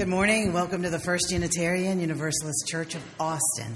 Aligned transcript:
Good 0.00 0.08
morning. 0.08 0.54
Welcome 0.54 0.82
to 0.84 0.88
the 0.88 0.98
First 0.98 1.30
Unitarian 1.30 2.00
Universalist 2.00 2.66
Church 2.66 2.94
of 2.94 3.02
Austin. 3.20 3.74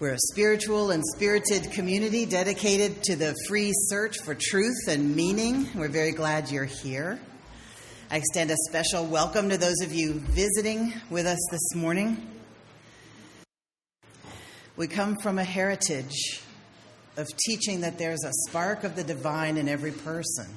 We're 0.00 0.14
a 0.14 0.18
spiritual 0.32 0.90
and 0.90 1.04
spirited 1.14 1.70
community 1.70 2.26
dedicated 2.26 3.04
to 3.04 3.14
the 3.14 3.36
free 3.46 3.70
search 3.72 4.18
for 4.18 4.34
truth 4.34 4.88
and 4.88 5.14
meaning. 5.14 5.68
We're 5.76 5.86
very 5.86 6.10
glad 6.10 6.50
you're 6.50 6.64
here. 6.64 7.20
I 8.10 8.16
extend 8.16 8.50
a 8.50 8.56
special 8.68 9.06
welcome 9.06 9.50
to 9.50 9.56
those 9.56 9.80
of 9.84 9.92
you 9.92 10.14
visiting 10.14 10.92
with 11.10 11.26
us 11.26 11.38
this 11.52 11.76
morning. 11.76 12.28
We 14.74 14.88
come 14.88 15.14
from 15.22 15.38
a 15.38 15.44
heritage 15.44 16.42
of 17.16 17.28
teaching 17.46 17.82
that 17.82 17.98
there's 17.98 18.24
a 18.24 18.32
spark 18.48 18.82
of 18.82 18.96
the 18.96 19.04
divine 19.04 19.58
in 19.58 19.68
every 19.68 19.92
person. 19.92 20.48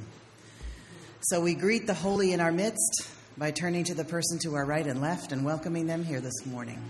So 1.26 1.42
we 1.42 1.54
greet 1.54 1.86
the 1.86 1.94
holy 1.94 2.34
in 2.34 2.40
our 2.40 2.52
midst 2.52 3.08
by 3.38 3.52
turning 3.52 3.84
to 3.86 3.94
the 3.94 4.04
person 4.04 4.40
to 4.40 4.56
our 4.56 4.66
right 4.66 4.86
and 4.86 5.02
left 5.02 5.32
and 5.32 5.46
welcoming 5.46 5.88
them 5.88 6.04
here 6.04 6.20
this 6.20 6.46
morning. 6.46 6.82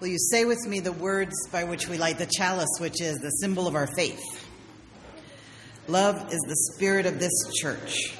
Will 0.00 0.08
you 0.08 0.18
say 0.18 0.44
with 0.44 0.66
me 0.66 0.80
the 0.80 0.92
words 0.92 1.34
by 1.50 1.64
which 1.64 1.88
we 1.88 1.96
light 1.96 2.18
the 2.18 2.26
chalice, 2.26 2.68
which 2.78 3.00
is 3.00 3.16
the 3.18 3.30
symbol 3.30 3.66
of 3.66 3.74
our 3.74 3.86
faith? 3.86 4.22
Love 5.88 6.16
is 6.32 6.40
the 6.40 6.74
spirit 6.74 7.06
of 7.06 7.18
this 7.18 7.32
church, 7.60 8.14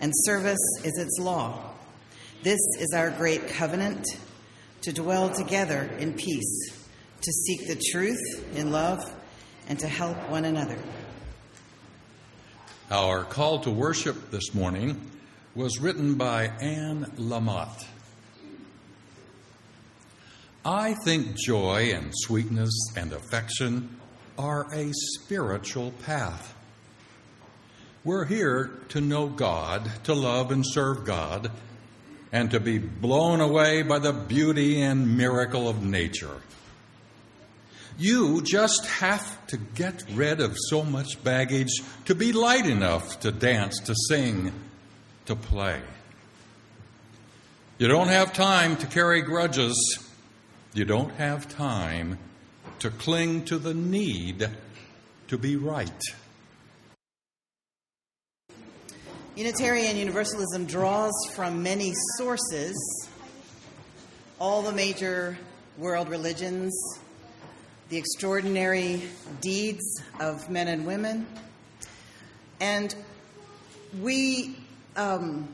and 0.00 0.12
service 0.14 0.58
is 0.84 0.98
its 0.98 1.18
law. 1.18 1.58
This 2.42 2.60
is 2.78 2.92
our 2.94 3.10
great 3.10 3.48
covenant 3.48 4.06
to 4.82 4.92
dwell 4.92 5.28
together 5.28 5.90
in 5.98 6.14
peace, 6.14 6.86
to 7.20 7.32
seek 7.32 7.66
the 7.66 7.82
truth 7.92 8.56
in 8.56 8.70
love, 8.70 9.00
and 9.68 9.78
to 9.80 9.88
help 9.88 10.16
one 10.30 10.44
another. 10.44 10.78
Our 12.90 13.24
call 13.24 13.60
to 13.60 13.70
worship 13.70 14.30
this 14.30 14.54
morning 14.54 14.98
was 15.54 15.80
written 15.80 16.14
by 16.14 16.44
Anne 16.60 17.04
Lamott. 17.16 17.84
I 20.64 20.94
think 21.04 21.34
joy 21.36 21.92
and 21.94 22.10
sweetness 22.12 22.92
and 22.96 23.12
affection 23.12 23.98
are 24.36 24.66
a 24.72 24.90
spiritual 24.92 25.92
path. 26.04 26.54
We're 28.04 28.26
here 28.26 28.70
to 28.90 29.00
know 29.00 29.28
God, 29.28 29.90
to 30.04 30.14
love 30.14 30.50
and 30.52 30.64
serve 30.66 31.04
God, 31.04 31.50
and 32.32 32.50
to 32.50 32.60
be 32.60 32.78
blown 32.78 33.40
away 33.40 33.82
by 33.82 33.98
the 33.98 34.12
beauty 34.12 34.80
and 34.80 35.16
miracle 35.16 35.68
of 35.68 35.82
nature. 35.82 36.42
You 37.98 38.42
just 38.42 38.86
have 38.86 39.46
to 39.48 39.56
get 39.56 40.04
rid 40.12 40.40
of 40.40 40.56
so 40.68 40.84
much 40.84 41.22
baggage 41.24 41.82
to 42.04 42.14
be 42.14 42.32
light 42.32 42.66
enough 42.66 43.20
to 43.20 43.32
dance, 43.32 43.80
to 43.80 43.94
sing, 44.08 44.52
to 45.28 45.36
play. 45.36 45.78
You 47.76 47.86
don't 47.86 48.08
have 48.08 48.32
time 48.32 48.78
to 48.78 48.86
carry 48.86 49.20
grudges. 49.20 49.76
You 50.72 50.86
don't 50.86 51.12
have 51.16 51.46
time 51.54 52.18
to 52.78 52.88
cling 52.88 53.44
to 53.44 53.58
the 53.58 53.74
need 53.74 54.48
to 55.28 55.36
be 55.36 55.56
right. 55.56 56.00
Unitarian 59.36 59.98
Universalism 59.98 60.64
draws 60.64 61.12
from 61.34 61.62
many 61.62 61.92
sources, 62.16 62.74
all 64.40 64.62
the 64.62 64.72
major 64.72 65.36
world 65.76 66.08
religions, 66.08 66.72
the 67.90 67.98
extraordinary 67.98 69.02
deeds 69.42 70.02
of 70.20 70.48
men 70.48 70.68
and 70.68 70.86
women, 70.86 71.26
and 72.60 72.94
we 74.00 74.56
um, 74.98 75.48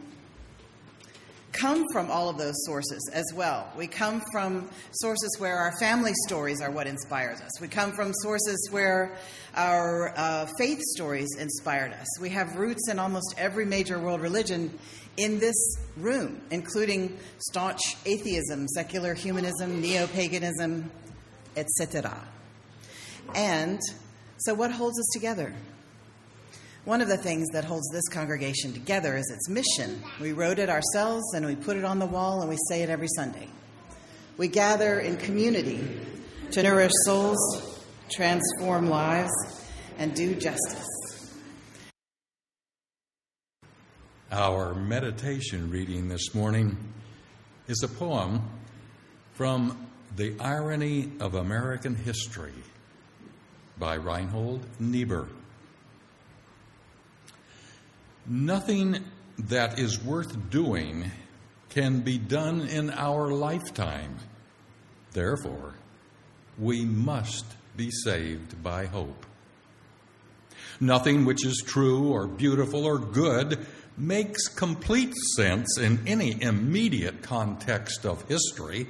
come 1.53 1.85
from 1.93 2.11
all 2.11 2.29
of 2.29 2.39
those 2.39 2.55
sources 2.65 3.09
as 3.13 3.25
well. 3.35 3.71
We 3.77 3.87
come 3.87 4.23
from 4.33 4.69
sources 4.91 5.37
where 5.39 5.57
our 5.57 5.73
family 5.79 6.13
stories 6.27 6.61
are 6.61 6.71
what 6.71 6.87
inspires 6.87 7.41
us. 7.41 7.61
We 7.61 7.69
come 7.69 7.93
from 7.93 8.13
sources 8.13 8.69
where 8.73 9.17
our 9.55 10.13
uh, 10.17 10.47
faith 10.59 10.81
stories 10.81 11.29
inspired 11.39 11.93
us. 11.93 12.07
We 12.21 12.31
have 12.31 12.57
roots 12.57 12.89
in 12.89 12.99
almost 12.99 13.35
every 13.39 13.67
major 13.67 14.01
world 14.01 14.21
religion 14.21 14.77
in 15.17 15.39
this 15.39 15.55
room, 15.97 16.41
including 16.51 17.17
staunch 17.39 17.81
atheism, 18.05 18.67
secular 18.69 19.15
humanism, 19.15 19.81
neo 19.81 20.09
paganism, 20.09 20.91
etc. 21.57 22.21
And 23.35 23.79
so, 24.39 24.55
what 24.55 24.73
holds 24.73 24.99
us 24.99 25.07
together? 25.13 25.55
One 26.85 27.01
of 27.01 27.09
the 27.09 27.17
things 27.17 27.49
that 27.55 27.65
holds 27.65 27.89
this 27.89 28.07
congregation 28.09 28.75
together 28.75 29.17
is 29.17 29.31
its 29.31 29.49
mission. 29.49 30.03
We 30.21 30.33
wrote 30.33 30.59
it 30.59 30.69
ourselves 30.69 31.33
and 31.35 31.47
we 31.47 31.57
put 31.57 31.79
it 31.79 31.85
on 31.85 31.99
the 31.99 32.05
wall 32.05 32.43
and 32.43 32.51
we 32.51 32.59
say 32.69 32.83
it 32.83 32.91
every 32.91 33.09
Sunday. 33.17 33.49
We 34.37 34.49
gather 34.49 35.01
in 35.01 35.17
community 35.17 35.83
to 36.51 36.63
nourish 36.63 36.93
souls, 37.07 37.83
transform 38.11 38.91
lives, 38.91 39.33
and 39.97 40.15
do 40.15 40.35
justice. 40.35 40.87
Our 44.31 44.75
meditation 44.75 45.71
reading 45.71 46.09
this 46.09 46.35
morning 46.35 46.77
is 47.67 47.83
a 47.83 47.89
poem 47.89 48.43
from 49.33 49.87
The 50.17 50.35
Irony 50.39 51.13
of 51.19 51.35
American 51.35 51.95
History 51.95 52.53
by 53.79 53.95
Reinhold 53.95 54.67
Niebuhr. 54.79 55.29
Nothing 58.27 59.05
that 59.39 59.79
is 59.79 60.03
worth 60.03 60.51
doing 60.51 61.11
can 61.69 62.01
be 62.01 62.19
done 62.19 62.63
in 62.63 62.91
our 62.91 63.33
lifetime. 63.33 64.17
Therefore, 65.13 65.75
we 66.59 66.85
must 66.85 67.45
be 67.77 67.91
saved 67.91 68.63
by 68.63 68.87
hope. 68.87 69.27
Nothing 70.81 71.25
which 71.25 71.45
is 71.45 71.63
true 71.65 72.13
or 72.13 72.27
beautiful 72.27 72.85
or 72.85 72.99
good 72.99 73.67
makes 73.97 74.49
complete 74.49 75.13
sense 75.37 75.79
in 75.79 76.01
any 76.07 76.41
immediate 76.41 77.23
context 77.23 78.07
of 78.07 78.27
history. 78.29 78.89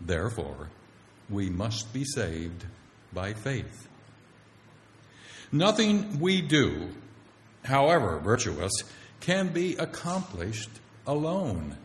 Therefore, 0.00 0.68
we 1.28 1.50
must 1.50 1.92
be 1.92 2.04
saved 2.04 2.64
by 3.12 3.32
faith. 3.32 3.88
Nothing 5.52 6.20
we 6.20 6.40
do 6.40 6.90
however 7.64 8.18
virtuous, 8.18 8.72
can 9.20 9.48
be 9.48 9.76
accomplished 9.76 10.70
alone. 11.06 11.76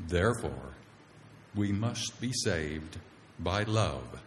Therefore, 0.00 0.74
we 1.54 1.72
must 1.72 2.20
be 2.20 2.32
saved 2.32 2.98
by 3.38 3.62
love. 3.62 4.20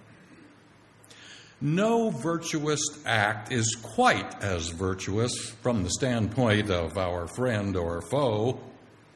No 1.59 2.12
virtuous 2.12 2.81
act 3.06 3.52
is 3.52 3.75
quite 3.81 4.44
as 4.44 4.69
virtuous 4.69 5.50
from 5.63 5.84
the 5.84 5.90
standpoint 5.90 6.69
of 6.69 6.97
our 6.97 7.28
friend 7.28 7.75
or 7.75 8.02
foe 8.02 8.59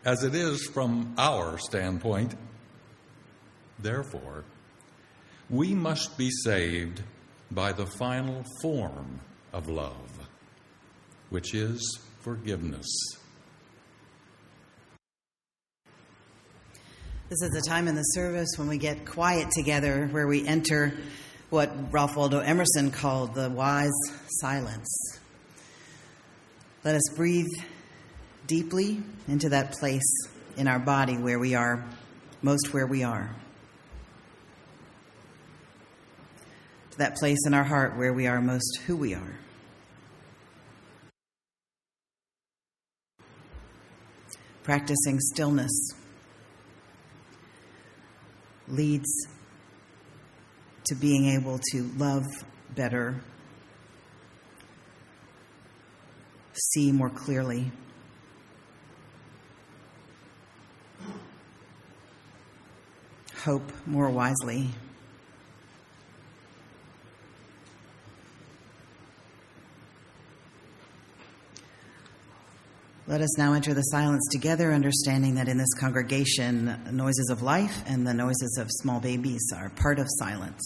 as 0.03 0.23
it 0.23 0.33
is 0.33 0.67
from 0.73 1.13
our 1.17 1.59
standpoint. 1.59 2.33
Therefore, 3.77 4.43
we 5.49 5.73
must 5.75 6.17
be 6.17 6.31
saved 6.31 7.03
by 7.51 7.73
the 7.73 7.85
final 7.85 8.43
form 8.61 9.19
of 9.53 9.69
love 9.69 10.10
which 11.31 11.55
is 11.55 11.99
forgiveness. 12.19 12.87
This 17.29 17.41
is 17.41 17.55
a 17.55 17.69
time 17.69 17.87
in 17.87 17.95
the 17.95 18.01
service 18.01 18.49
when 18.57 18.67
we 18.67 18.77
get 18.77 19.05
quiet 19.05 19.49
together, 19.51 20.09
where 20.11 20.27
we 20.27 20.45
enter 20.45 20.93
what 21.49 21.71
Ralph 21.91 22.17
Waldo 22.17 22.39
Emerson 22.39 22.91
called 22.91 23.33
the 23.33 23.49
wise 23.49 23.89
silence. 24.41 25.19
Let 26.83 26.95
us 26.95 27.09
breathe 27.15 27.47
deeply 28.47 29.01
into 29.29 29.49
that 29.49 29.71
place 29.71 30.27
in 30.57 30.67
our 30.67 30.79
body 30.79 31.17
where 31.17 31.39
we 31.39 31.55
are 31.55 31.85
most 32.41 32.73
where 32.73 32.87
we 32.87 33.03
are. 33.03 33.33
To 36.91 36.97
that 36.97 37.15
place 37.15 37.39
in 37.45 37.53
our 37.53 37.63
heart 37.63 37.95
where 37.95 38.11
we 38.11 38.27
are 38.27 38.41
most 38.41 38.81
who 38.85 38.97
we 38.97 39.13
are. 39.13 39.37
Practicing 44.63 45.19
stillness 45.19 45.93
leads 48.67 49.09
to 50.85 50.95
being 50.95 51.27
able 51.27 51.59
to 51.71 51.83
love 51.97 52.25
better, 52.75 53.21
see 56.53 56.91
more 56.91 57.09
clearly. 57.09 57.71
Hope 63.43 63.71
more 63.87 64.09
wisely. 64.09 64.69
Let 73.11 73.19
us 73.19 73.37
now 73.37 73.51
enter 73.51 73.73
the 73.73 73.81
silence 73.81 74.25
together, 74.31 74.71
understanding 74.71 75.35
that 75.35 75.49
in 75.49 75.57
this 75.57 75.73
congregation, 75.73 76.79
noises 76.93 77.29
of 77.29 77.41
life 77.41 77.83
and 77.85 78.07
the 78.07 78.13
noises 78.13 78.57
of 78.57 78.67
small 78.71 79.01
babies 79.01 79.51
are 79.53 79.67
part 79.67 79.99
of 79.99 80.07
silence. 80.11 80.61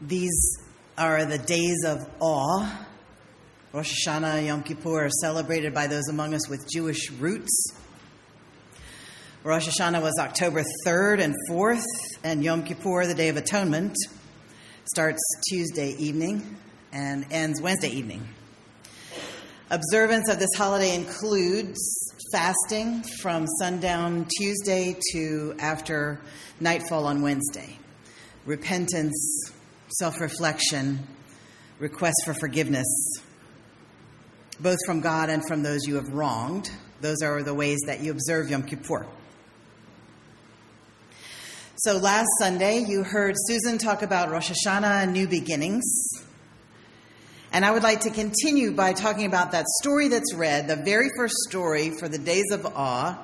These 0.00 0.60
are 0.96 1.24
the 1.24 1.38
days 1.38 1.82
of 1.84 1.98
awe. 2.20 2.86
Rosh 3.72 4.06
Hashanah, 4.06 4.46
Yom 4.46 4.62
Kippur 4.62 5.06
are 5.06 5.10
celebrated 5.10 5.74
by 5.74 5.88
those 5.88 6.06
among 6.08 6.32
us 6.32 6.48
with 6.48 6.64
Jewish 6.72 7.10
roots. 7.10 7.74
Rosh 9.42 9.68
Hashanah 9.68 10.00
was 10.00 10.14
October 10.20 10.62
3rd 10.86 11.20
and 11.24 11.34
4th, 11.50 11.82
and 12.24 12.42
Yom 12.42 12.64
Kippur, 12.64 13.06
the 13.06 13.14
Day 13.14 13.28
of 13.28 13.36
Atonement, 13.36 13.94
starts 14.86 15.20
Tuesday 15.46 15.90
evening 15.98 16.56
and 16.90 17.26
ends 17.30 17.60
Wednesday 17.60 17.90
evening. 17.90 18.26
Observance 19.70 20.30
of 20.30 20.38
this 20.38 20.48
holiday 20.56 20.94
includes 20.94 21.78
fasting 22.32 23.02
from 23.20 23.46
sundown 23.58 24.26
Tuesday 24.38 24.96
to 25.12 25.54
after 25.58 26.18
nightfall 26.60 27.04
on 27.06 27.20
Wednesday, 27.20 27.78
repentance, 28.46 29.52
self 29.88 30.18
reflection, 30.18 31.06
request 31.78 32.16
for 32.24 32.32
forgiveness, 32.32 32.86
both 34.60 34.78
from 34.86 35.02
God 35.02 35.28
and 35.28 35.46
from 35.46 35.62
those 35.62 35.86
you 35.86 35.96
have 35.96 36.08
wronged. 36.08 36.70
Those 37.02 37.20
are 37.22 37.42
the 37.42 37.52
ways 37.52 37.80
that 37.86 38.00
you 38.00 38.12
observe 38.12 38.48
Yom 38.48 38.62
Kippur. 38.62 39.06
So 41.84 41.98
last 41.98 42.28
Sunday, 42.38 42.78
you 42.78 43.02
heard 43.02 43.34
Susan 43.36 43.76
talk 43.76 44.00
about 44.00 44.30
Rosh 44.30 44.50
Hashanah 44.50 45.02
and 45.02 45.12
new 45.12 45.28
beginnings. 45.28 45.84
And 47.52 47.62
I 47.62 47.72
would 47.72 47.82
like 47.82 48.00
to 48.00 48.10
continue 48.10 48.72
by 48.72 48.94
talking 48.94 49.26
about 49.26 49.52
that 49.52 49.66
story 49.82 50.08
that's 50.08 50.32
read. 50.32 50.66
The 50.66 50.76
very 50.76 51.10
first 51.14 51.34
story 51.46 51.90
for 51.90 52.08
the 52.08 52.16
Days 52.16 52.50
of 52.52 52.64
Awe 52.64 53.18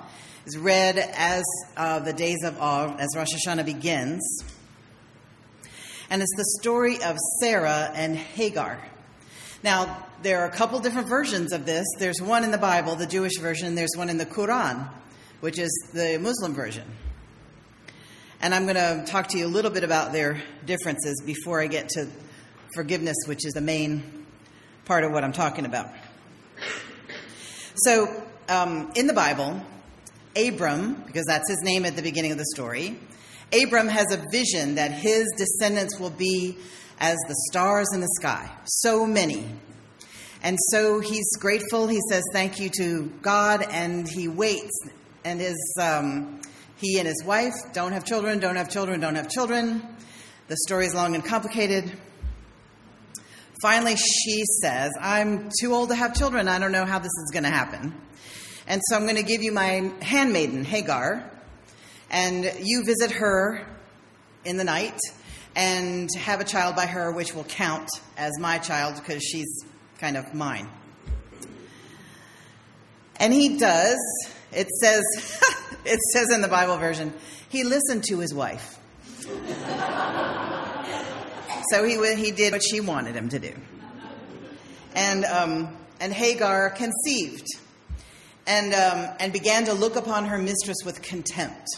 is 0.45 0.59
read 0.59 0.99
as 0.99 1.43
uh, 1.75 2.01
the 2.01 2.13
Days 2.13 2.45
of 2.45 2.61
Awe, 2.61 2.95
as 2.99 3.09
Rosh 3.17 3.29
Hashanah 3.33 3.65
begins. 3.65 4.45
And 6.11 6.21
it's 6.21 6.37
the 6.37 6.45
story 6.61 7.03
of 7.03 7.17
Sarah 7.41 7.91
and 7.95 8.15
Hagar. 8.15 8.79
Now, 9.63 10.07
there 10.21 10.43
are 10.43 10.47
a 10.47 10.53
couple 10.53 10.79
different 10.81 11.09
versions 11.09 11.55
of 11.55 11.65
this. 11.65 11.87
There's 11.99 12.21
one 12.21 12.45
in 12.45 12.51
the 12.51 12.59
Bible, 12.59 12.95
the 12.95 13.07
Jewish 13.07 13.39
version, 13.39 13.75
there's 13.75 13.97
one 13.97 14.11
in 14.11 14.19
the 14.19 14.27
Quran, 14.27 14.87
which 15.41 15.59
is 15.59 15.71
the 15.95 16.19
Muslim 16.21 16.53
version. 16.53 16.85
And 18.43 18.55
I'm 18.55 18.65
going 18.65 18.77
to 18.77 19.05
talk 19.07 19.29
to 19.29 19.39
you 19.39 19.47
a 19.47 19.49
little 19.49 19.71
bit 19.71 19.85
about 19.85 20.13
their 20.13 20.43
differences 20.65 21.21
before 21.27 21.61
I 21.61 21.67
get 21.67 21.91
to 21.91 22.09
forgiveness, 22.75 23.17
which 23.27 23.45
is 23.45 23.53
the 23.53 23.61
main 23.61 24.25
part 24.87 25.05
of 25.05 25.13
what 25.13 25.25
I'm 25.25 25.33
talking 25.33 25.67
about. 25.67 25.91
So, 27.75 28.09
um, 28.49 28.93
in 28.95 29.07
the 29.07 29.13
Bible, 29.13 29.61
Abram, 30.35 31.03
because 31.07 31.27
that's 31.27 31.51
his 31.51 31.61
name 31.63 31.85
at 31.85 31.97
the 31.97 32.03
beginning 32.03 32.33
of 32.33 32.39
the 32.39 32.47
story, 32.55 32.99
Abram 33.53 33.89
has 33.89 34.11
a 34.11 34.25
vision 34.33 34.77
that 34.77 34.91
his 34.91 35.27
descendants 35.37 36.01
will 36.01 36.09
be 36.09 36.57
as 36.99 37.19
the 37.29 37.35
stars 37.51 37.89
in 37.93 38.01
the 38.01 38.09
sky, 38.21 38.51
so 38.65 39.05
many. 39.05 39.45
And 40.43 40.57
so 40.71 41.01
he's 41.01 41.37
grateful. 41.39 41.89
He 41.89 42.01
says 42.09 42.23
thank 42.33 42.59
you 42.59 42.71
to 42.79 43.13
God, 43.21 43.67
and 43.71 44.09
he 44.09 44.29
waits. 44.29 44.81
And 45.25 45.41
his 45.41 45.77
um, 45.79 46.41
he 46.81 46.99
and 46.99 47.07
his 47.07 47.23
wife 47.25 47.55
don't 47.75 47.93
have 47.93 48.05
children, 48.05 48.39
don't 48.39 48.57
have 48.57 48.71
children, 48.71 49.01
don't 49.01 49.17
have 49.17 49.29
children. 49.29 49.83
The 50.49 50.57
story 50.67 50.87
is 50.87 50.95
long 50.95 51.15
and 51.15 51.25
complicated. 51.25 51.93
Finally, 53.61 53.97
she 53.97 54.43
says, 54.63 54.91
I'm 54.99 55.51
too 55.61 55.75
old 55.75 55.91
to 55.91 55.95
have 55.95 56.15
children. 56.15 56.49
I 56.49 56.59
don't 56.59 56.73
know 56.73 56.87
how 56.87 56.99
this 56.99 57.13
is 57.25 57.31
going 57.33 57.43
to 57.43 57.51
happen. 57.51 57.95
And 58.67 58.81
so 58.89 58.97
I'm 58.97 59.03
going 59.03 59.17
to 59.17 59.23
give 59.23 59.43
you 59.43 59.53
my 59.53 59.93
handmaiden, 60.01 60.65
Hagar, 60.65 61.31
and 62.11 62.51
you 62.63 62.83
visit 62.85 63.11
her 63.11 63.67
in 64.47 64.57
the 64.57 64.65
night 64.65 64.99
and 65.55 66.09
have 66.17 66.41
a 66.41 66.45
child 66.45 66.77
by 66.77 66.87
her, 66.87 67.13
which 67.13 67.35
will 67.35 67.45
count 67.45 67.91
as 68.17 68.33
my 68.39 68.57
child 68.57 68.95
because 68.95 69.23
she's 69.23 69.65
kind 69.99 70.17
of 70.17 70.33
mine. 70.33 70.69
And 73.17 73.35
he 73.35 73.59
does. 73.59 73.99
It 74.53 74.69
says, 74.81 75.03
it 75.85 76.01
says 76.13 76.31
in 76.33 76.41
the 76.41 76.49
Bible 76.49 76.77
version, 76.77 77.13
he 77.49 77.65
listened 77.65 78.05
to 78.05 78.19
his 78.19 78.35
wife. 78.35 78.79
so 81.71 81.85
he, 81.85 82.15
he 82.17 82.31
did 82.33 82.53
what 82.53 82.63
she 82.63 82.81
wanted 82.81 83.15
him 83.15 83.29
to 83.29 83.39
do. 83.39 83.53
And, 84.95 85.25
um, 85.25 85.77
and 86.01 86.13
Hagar 86.13 86.71
conceived 86.71 87.47
and, 88.47 88.75
um, 88.75 89.15
and 89.21 89.33
began 89.33 89.67
to 89.67 89.75
look 89.75 89.97
upon 89.97 90.27
her 90.27 90.39
mistress 90.39 90.79
with 90.85 91.01
contempt. 91.03 91.69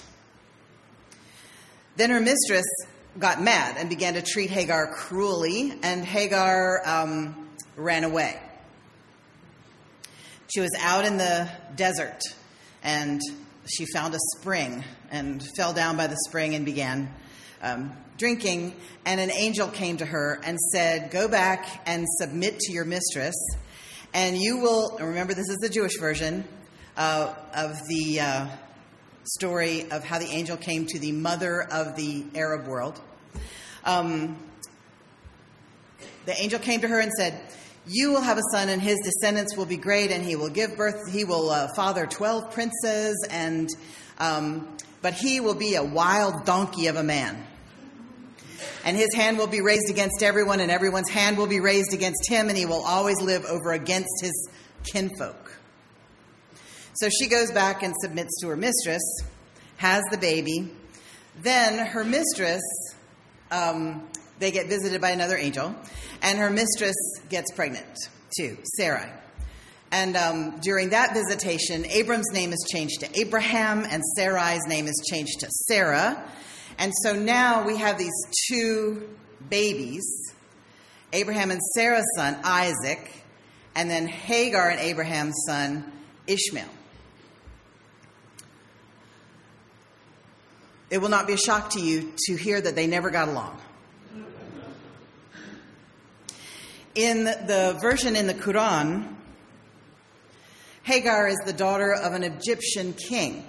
Then 1.96 2.10
her 2.10 2.20
mistress 2.20 2.64
got 3.18 3.42
mad 3.42 3.76
and 3.78 3.90
began 3.90 4.14
to 4.14 4.22
treat 4.22 4.50
Hagar 4.50 4.86
cruelly, 4.94 5.74
and 5.82 6.04
Hagar 6.04 6.80
um, 6.86 7.48
ran 7.76 8.04
away. 8.04 8.40
She 10.48 10.60
was 10.60 10.70
out 10.80 11.04
in 11.04 11.18
the 11.18 11.50
desert 11.76 12.20
and 12.82 13.20
she 13.66 13.86
found 13.86 14.14
a 14.14 14.18
spring 14.36 14.84
and 15.10 15.42
fell 15.56 15.72
down 15.72 15.96
by 15.96 16.06
the 16.06 16.16
spring 16.26 16.54
and 16.54 16.64
began 16.64 17.12
um, 17.62 17.92
drinking. 18.18 18.74
And 19.04 19.20
an 19.20 19.30
angel 19.30 19.68
came 19.68 19.98
to 19.98 20.06
her 20.06 20.40
and 20.44 20.58
said, 20.58 21.10
Go 21.10 21.28
back 21.28 21.82
and 21.86 22.06
submit 22.18 22.58
to 22.60 22.72
your 22.72 22.84
mistress, 22.84 23.34
and 24.12 24.36
you 24.36 24.58
will. 24.58 24.98
Remember, 24.98 25.34
this 25.34 25.48
is 25.48 25.58
the 25.58 25.68
Jewish 25.68 25.98
version 25.98 26.44
uh, 26.96 27.34
of 27.54 27.76
the 27.88 28.20
uh, 28.20 28.46
story 29.24 29.90
of 29.90 30.04
how 30.04 30.18
the 30.18 30.26
angel 30.26 30.56
came 30.56 30.86
to 30.86 30.98
the 30.98 31.12
mother 31.12 31.62
of 31.62 31.96
the 31.96 32.24
Arab 32.34 32.66
world. 32.66 33.00
Um, 33.84 34.36
the 36.24 36.40
angel 36.40 36.58
came 36.58 36.80
to 36.80 36.88
her 36.88 37.00
and 37.00 37.10
said, 37.12 37.40
you 37.86 38.12
will 38.12 38.20
have 38.20 38.38
a 38.38 38.42
son, 38.52 38.68
and 38.68 38.80
his 38.80 38.98
descendants 39.02 39.56
will 39.56 39.66
be 39.66 39.76
great, 39.76 40.10
and 40.10 40.24
he 40.24 40.36
will 40.36 40.50
give 40.50 40.76
birth. 40.76 41.10
He 41.10 41.24
will 41.24 41.50
uh, 41.50 41.68
father 41.74 42.06
twelve 42.06 42.52
princes, 42.52 43.26
and 43.30 43.68
um, 44.18 44.76
but 45.00 45.14
he 45.14 45.40
will 45.40 45.54
be 45.54 45.74
a 45.74 45.82
wild 45.82 46.44
donkey 46.44 46.86
of 46.86 46.96
a 46.96 47.02
man. 47.02 47.44
And 48.84 48.96
his 48.96 49.14
hand 49.14 49.38
will 49.38 49.46
be 49.46 49.60
raised 49.60 49.90
against 49.90 50.22
everyone, 50.22 50.60
and 50.60 50.70
everyone's 50.70 51.10
hand 51.10 51.38
will 51.38 51.46
be 51.46 51.60
raised 51.60 51.92
against 51.92 52.28
him, 52.28 52.48
and 52.48 52.56
he 52.58 52.66
will 52.66 52.82
always 52.82 53.20
live 53.20 53.44
over 53.44 53.72
against 53.72 54.10
his 54.20 54.50
kinfolk. 54.92 55.58
So 56.94 57.08
she 57.08 57.28
goes 57.28 57.50
back 57.50 57.82
and 57.82 57.94
submits 58.00 58.40
to 58.40 58.48
her 58.48 58.56
mistress, 58.56 59.02
has 59.76 60.02
the 60.10 60.18
baby. 60.18 60.70
Then 61.40 61.86
her 61.86 62.04
mistress 62.04 62.62
um, 63.50 64.06
they 64.42 64.50
get 64.50 64.66
visited 64.66 65.00
by 65.00 65.10
another 65.10 65.36
angel, 65.36 65.74
and 66.20 66.38
her 66.38 66.50
mistress 66.50 66.96
gets 67.28 67.50
pregnant 67.52 67.86
too, 68.36 68.58
Sarai. 68.76 69.08
And 69.92 70.16
um, 70.16 70.58
during 70.60 70.90
that 70.90 71.14
visitation, 71.14 71.86
Abram's 71.86 72.30
name 72.32 72.52
is 72.52 72.66
changed 72.70 73.00
to 73.00 73.20
Abraham, 73.20 73.84
and 73.88 74.02
Sarai's 74.16 74.66
name 74.66 74.88
is 74.88 75.06
changed 75.08 75.40
to 75.40 75.46
Sarah. 75.68 76.22
And 76.78 76.92
so 77.02 77.14
now 77.14 77.64
we 77.66 77.76
have 77.76 77.98
these 77.98 78.10
two 78.48 79.08
babies 79.48 80.02
Abraham 81.12 81.50
and 81.50 81.60
Sarah's 81.74 82.06
son, 82.16 82.38
Isaac, 82.42 83.12
and 83.74 83.90
then 83.90 84.06
Hagar 84.06 84.70
and 84.70 84.80
Abraham's 84.80 85.36
son, 85.46 85.84
Ishmael. 86.26 86.68
It 90.88 90.98
will 90.98 91.10
not 91.10 91.26
be 91.26 91.34
a 91.34 91.38
shock 91.38 91.70
to 91.70 91.80
you 91.80 92.14
to 92.26 92.36
hear 92.36 92.58
that 92.58 92.74
they 92.74 92.86
never 92.86 93.10
got 93.10 93.28
along. 93.28 93.60
In 96.94 97.24
the 97.24 97.78
version 97.80 98.16
in 98.16 98.26
the 98.26 98.34
Quran, 98.34 99.14
Hagar 100.82 101.26
is 101.28 101.38
the 101.46 101.52
daughter 101.54 101.94
of 101.94 102.12
an 102.12 102.22
Egyptian 102.22 102.92
king 102.92 103.46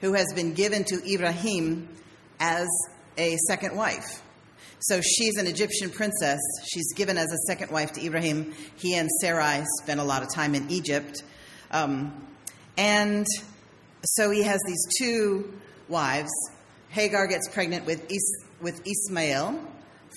who 0.00 0.14
has 0.14 0.26
been 0.34 0.54
given 0.54 0.84
to 0.84 1.12
Ibrahim 1.12 1.88
as 2.38 2.66
a 3.18 3.36
second 3.48 3.76
wife. 3.76 4.22
So 4.80 5.02
she's 5.02 5.36
an 5.36 5.46
Egyptian 5.46 5.90
princess. 5.90 6.40
She's 6.72 6.94
given 6.94 7.18
as 7.18 7.30
a 7.30 7.36
second 7.48 7.70
wife 7.70 7.92
to 7.92 8.04
Ibrahim. 8.06 8.54
He 8.76 8.94
and 8.94 9.10
Sarai 9.20 9.62
spent 9.82 10.00
a 10.00 10.04
lot 10.04 10.22
of 10.22 10.32
time 10.32 10.54
in 10.54 10.70
Egypt. 10.70 11.22
Um, 11.70 12.14
and 12.78 13.26
so 14.04 14.30
he 14.30 14.42
has 14.42 14.58
these 14.66 14.86
two 14.98 15.52
wives. 15.88 16.30
Hagar 16.88 17.26
gets 17.26 17.46
pregnant 17.48 17.84
with, 17.84 18.10
Is- 18.10 18.44
with 18.62 18.80
Ismail 18.86 19.62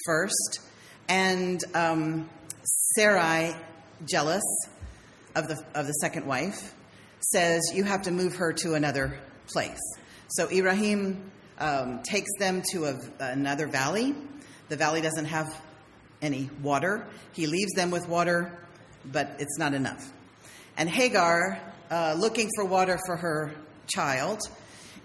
first, 0.06 0.62
and 1.10 1.62
um, 1.76 2.30
Sarai, 2.96 3.56
jealous 4.06 4.44
of 5.36 5.48
the, 5.48 5.64
of 5.74 5.88
the 5.88 5.94
second 5.94 6.26
wife, 6.26 6.74
says, 7.32 7.62
You 7.74 7.84
have 7.84 8.04
to 8.04 8.12
move 8.12 8.36
her 8.36 8.54
to 8.54 8.74
another 8.76 9.18
place. 9.48 9.80
So 10.28 10.50
Ibrahim 10.52 11.32
um, 11.58 12.04
takes 12.04 12.30
them 12.40 12.62
to 12.72 12.86
a, 12.86 13.00
another 13.20 13.68
valley. 13.68 14.16
The 14.70 14.76
valley 14.76 15.02
doesn't 15.02 15.26
have 15.26 15.60
any 16.22 16.50
water. 16.62 17.08
He 17.34 17.48
leaves 17.48 17.74
them 17.74 17.92
with 17.92 18.08
water, 18.08 18.58
but 19.06 19.36
it's 19.40 19.58
not 19.58 19.74
enough. 19.74 20.12
And 20.78 20.90
Hagar, 20.90 21.60
uh, 21.90 22.16
looking 22.18 22.50
for 22.56 22.66
water 22.66 23.00
for 23.06 23.18
her 23.18 23.54
child, 23.88 24.40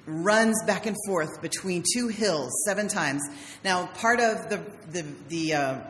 runs 0.07 0.57
back 0.67 0.87
and 0.87 0.97
forth 1.07 1.43
between 1.43 1.85
two 1.95 2.09
hills 2.09 2.51
seven 2.67 2.89
times. 2.89 3.23
Now, 3.65 3.87
part 3.87 4.21
of 4.21 4.49
the, 4.49 4.65
the, 4.91 5.05
the 5.29 5.55
uh, 5.55 5.81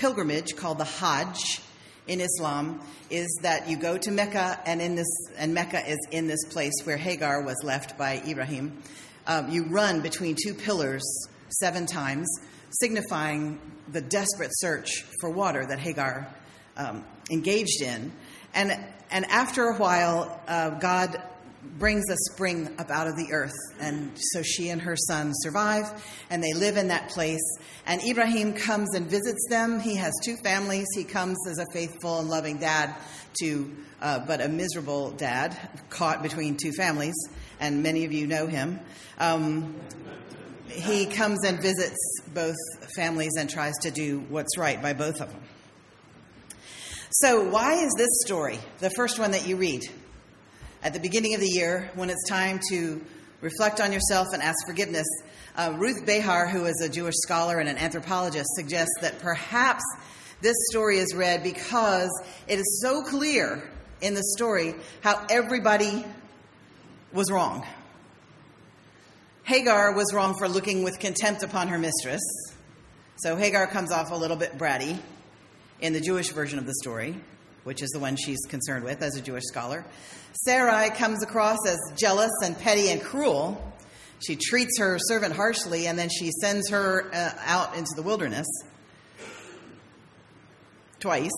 pilgrimage 0.00 0.56
called 0.56 0.78
the 0.78 0.84
Hajj 0.84 1.60
in 2.06 2.22
Islam 2.22 2.80
is 3.10 3.28
that 3.42 3.68
you 3.68 3.76
go 3.76 3.98
to 3.98 4.10
Mecca, 4.10 4.58
and 4.64 4.80
in 4.80 4.96
this, 4.96 5.06
and 5.36 5.52
Mecca 5.52 5.86
is 5.86 5.98
in 6.10 6.26
this 6.26 6.42
place 6.46 6.72
where 6.84 6.96
Hagar 6.96 7.42
was 7.42 7.62
left 7.62 7.98
by 7.98 8.22
Ibrahim. 8.26 8.82
Um, 9.26 9.50
you 9.50 9.66
run 9.66 10.00
between 10.00 10.36
two 10.42 10.54
pillars 10.54 11.02
seven 11.60 11.84
times, 11.84 12.26
signifying 12.70 13.60
the 13.92 14.00
desperate 14.00 14.52
search 14.54 15.04
for 15.20 15.28
water 15.28 15.66
that 15.66 15.78
Hagar 15.78 16.26
um, 16.78 17.04
engaged 17.30 17.82
in. 17.82 18.10
And, 18.54 18.82
and 19.10 19.26
after 19.26 19.64
a 19.64 19.76
while, 19.76 20.40
uh, 20.48 20.70
God 20.70 21.22
brings 21.78 22.08
a 22.10 22.16
spring 22.32 22.74
up 22.78 22.90
out 22.90 23.06
of 23.06 23.16
the 23.16 23.32
earth. 23.32 23.56
And 23.80 24.12
so 24.32 24.42
she 24.42 24.70
and 24.70 24.80
her 24.82 24.96
son 24.96 25.32
survive, 25.34 25.86
and 26.30 26.42
they 26.42 26.52
live 26.52 26.76
in 26.76 26.88
that 26.88 27.10
place. 27.10 27.40
And 27.86 28.02
Ibrahim 28.02 28.54
comes 28.54 28.94
and 28.94 29.10
visits 29.10 29.46
them. 29.48 29.80
He 29.80 29.96
has 29.96 30.12
two 30.24 30.36
families. 30.42 30.86
He 30.94 31.04
comes 31.04 31.38
as 31.48 31.58
a 31.58 31.66
faithful 31.72 32.20
and 32.20 32.28
loving 32.28 32.58
dad 32.58 32.94
to, 33.40 33.76
uh, 34.00 34.20
but 34.20 34.40
a 34.40 34.48
miserable 34.48 35.10
dad 35.12 35.56
caught 35.90 36.22
between 36.22 36.56
two 36.56 36.72
families. 36.72 37.14
And 37.60 37.82
many 37.82 38.04
of 38.04 38.12
you 38.12 38.26
know 38.26 38.46
him. 38.46 38.80
Um, 39.18 39.74
he 40.68 41.06
comes 41.06 41.44
and 41.44 41.60
visits 41.60 41.98
both 42.32 42.56
families 42.94 43.32
and 43.38 43.50
tries 43.50 43.74
to 43.82 43.90
do 43.90 44.20
what's 44.28 44.56
right 44.56 44.80
by 44.80 44.92
both 44.92 45.20
of 45.20 45.30
them. 45.30 45.42
So, 47.12 47.42
why 47.42 47.74
is 47.74 47.92
this 47.98 48.08
story 48.24 48.60
the 48.78 48.90
first 48.90 49.18
one 49.18 49.32
that 49.32 49.46
you 49.46 49.56
read? 49.56 49.82
At 50.82 50.94
the 50.94 51.00
beginning 51.00 51.34
of 51.34 51.40
the 51.40 51.48
year 51.48 51.90
when 51.94 52.10
it's 52.10 52.28
time 52.28 52.60
to 52.70 53.00
reflect 53.40 53.80
on 53.80 53.92
yourself 53.92 54.28
and 54.32 54.42
ask 54.42 54.56
forgiveness. 54.66 55.06
Uh, 55.56 55.74
Ruth 55.76 56.04
Behar, 56.06 56.46
who 56.46 56.64
is 56.64 56.80
a 56.80 56.88
Jewish 56.88 57.16
scholar 57.22 57.58
and 57.58 57.68
an 57.68 57.76
anthropologist, 57.76 58.48
suggests 58.54 58.94
that 59.00 59.20
perhaps 59.20 59.82
this 60.40 60.56
story 60.70 60.98
is 60.98 61.14
read 61.14 61.42
because 61.42 62.10
it 62.48 62.58
is 62.58 62.80
so 62.82 63.02
clear 63.02 63.62
in 64.00 64.14
the 64.14 64.22
story 64.36 64.74
how 65.02 65.26
everybody 65.28 66.04
was 67.12 67.30
wrong. 67.30 67.66
Hagar 69.44 69.92
was 69.92 70.14
wrong 70.14 70.34
for 70.38 70.48
looking 70.48 70.82
with 70.82 70.98
contempt 70.98 71.42
upon 71.42 71.68
her 71.68 71.78
mistress. 71.78 72.22
So 73.16 73.36
Hagar 73.36 73.66
comes 73.66 73.90
off 73.90 74.10
a 74.12 74.14
little 74.14 74.36
bit 74.36 74.56
bratty 74.56 74.98
in 75.80 75.92
the 75.92 76.00
Jewish 76.00 76.30
version 76.30 76.58
of 76.58 76.66
the 76.66 76.74
story, 76.74 77.16
which 77.70 77.82
is 77.82 77.90
the 77.90 78.00
one 78.00 78.16
she's 78.16 78.44
concerned 78.48 78.84
with 78.84 79.00
as 79.00 79.14
a 79.14 79.20
Jewish 79.20 79.44
scholar. 79.44 79.84
Sarai 80.32 80.90
comes 80.90 81.22
across 81.22 81.58
as 81.68 81.78
jealous 81.96 82.32
and 82.42 82.58
petty 82.58 82.88
and 82.88 83.00
cruel. 83.00 83.72
She 84.26 84.34
treats 84.34 84.80
her 84.80 84.98
servant 84.98 85.36
harshly 85.36 85.86
and 85.86 85.96
then 85.96 86.08
she 86.08 86.32
sends 86.40 86.68
her 86.70 87.08
uh, 87.14 87.30
out 87.44 87.76
into 87.76 87.92
the 87.94 88.02
wilderness 88.02 88.48
twice. 90.98 91.30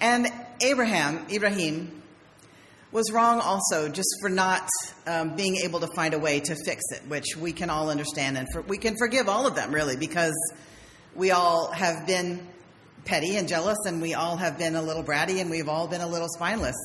And 0.00 0.28
Abraham, 0.62 1.26
Ibrahim, 1.30 2.02
was 2.90 3.12
wrong 3.12 3.38
also 3.38 3.90
just 3.90 4.16
for 4.22 4.30
not 4.30 4.66
um, 5.06 5.36
being 5.36 5.56
able 5.56 5.80
to 5.80 5.88
find 5.94 6.14
a 6.14 6.18
way 6.18 6.40
to 6.40 6.56
fix 6.64 6.82
it, 6.92 7.06
which 7.06 7.36
we 7.36 7.52
can 7.52 7.68
all 7.68 7.90
understand 7.90 8.38
and 8.38 8.48
for, 8.50 8.62
we 8.62 8.78
can 8.78 8.96
forgive 8.96 9.28
all 9.28 9.46
of 9.46 9.54
them 9.54 9.74
really 9.74 9.96
because 9.96 10.32
we 11.14 11.32
all 11.32 11.70
have 11.70 12.06
been 12.06 12.48
petty 13.04 13.36
and 13.36 13.48
jealous, 13.48 13.78
and 13.86 14.00
we 14.00 14.14
all 14.14 14.36
have 14.36 14.58
been 14.58 14.74
a 14.74 14.82
little 14.82 15.02
bratty, 15.02 15.40
and 15.40 15.50
we've 15.50 15.68
all 15.68 15.88
been 15.88 16.00
a 16.00 16.06
little 16.06 16.28
spineless. 16.28 16.76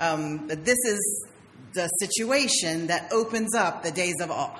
Um, 0.00 0.46
but 0.46 0.64
this 0.64 0.78
is 0.86 1.26
the 1.74 1.88
situation 2.00 2.86
that 2.88 3.12
opens 3.12 3.54
up 3.54 3.82
the 3.82 3.90
days 3.90 4.14
of 4.20 4.30
awe. 4.30 4.58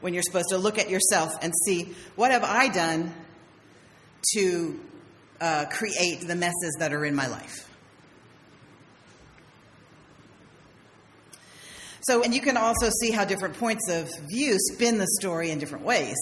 When 0.00 0.14
you're 0.14 0.22
supposed 0.22 0.48
to 0.50 0.58
look 0.58 0.78
at 0.78 0.90
yourself 0.90 1.32
and 1.42 1.52
see, 1.64 1.94
what 2.16 2.30
have 2.30 2.44
I 2.44 2.68
done 2.68 3.14
to 4.34 4.80
uh, 5.40 5.66
create 5.70 6.26
the 6.26 6.34
messes 6.34 6.76
that 6.78 6.92
are 6.92 7.04
in 7.04 7.14
my 7.14 7.26
life? 7.26 7.68
So, 12.02 12.22
and 12.22 12.32
you 12.32 12.40
can 12.40 12.56
also 12.56 12.88
see 13.00 13.10
how 13.10 13.24
different 13.24 13.58
points 13.58 13.90
of 13.90 14.08
view 14.28 14.56
spin 14.72 14.98
the 14.98 15.08
story 15.18 15.50
in 15.50 15.58
different 15.58 15.84
ways. 15.84 16.14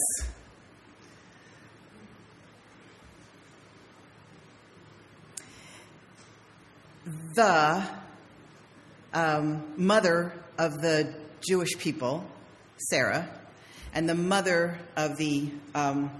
The 7.34 7.82
um, 9.12 9.62
mother 9.76 10.32
of 10.58 10.80
the 10.80 11.14
Jewish 11.46 11.76
people, 11.78 12.24
Sarah, 12.76 13.28
and 13.92 14.08
the 14.08 14.14
mother 14.14 14.78
of 14.96 15.16
the 15.16 15.50
um, 15.74 16.10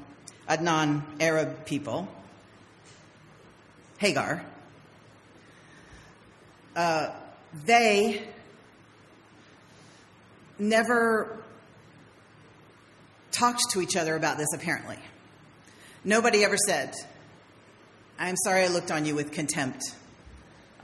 Adnan 0.49 1.03
Arab 1.21 1.65
people, 1.65 2.09
Hagar, 3.99 4.45
uh, 6.77 7.11
they 7.65 8.23
never 10.59 11.39
talked 13.31 13.63
to 13.73 13.81
each 13.81 13.97
other 13.97 14.17
about 14.17 14.39
this, 14.39 14.49
apparently. 14.55 14.99
Nobody 16.05 16.45
ever 16.45 16.57
said, 16.57 16.95
I'm 18.19 18.37
sorry 18.45 18.65
I 18.65 18.69
looked 18.69 18.91
on 18.91 19.07
you 19.07 19.15
with 19.15 19.33
contempt 19.33 19.83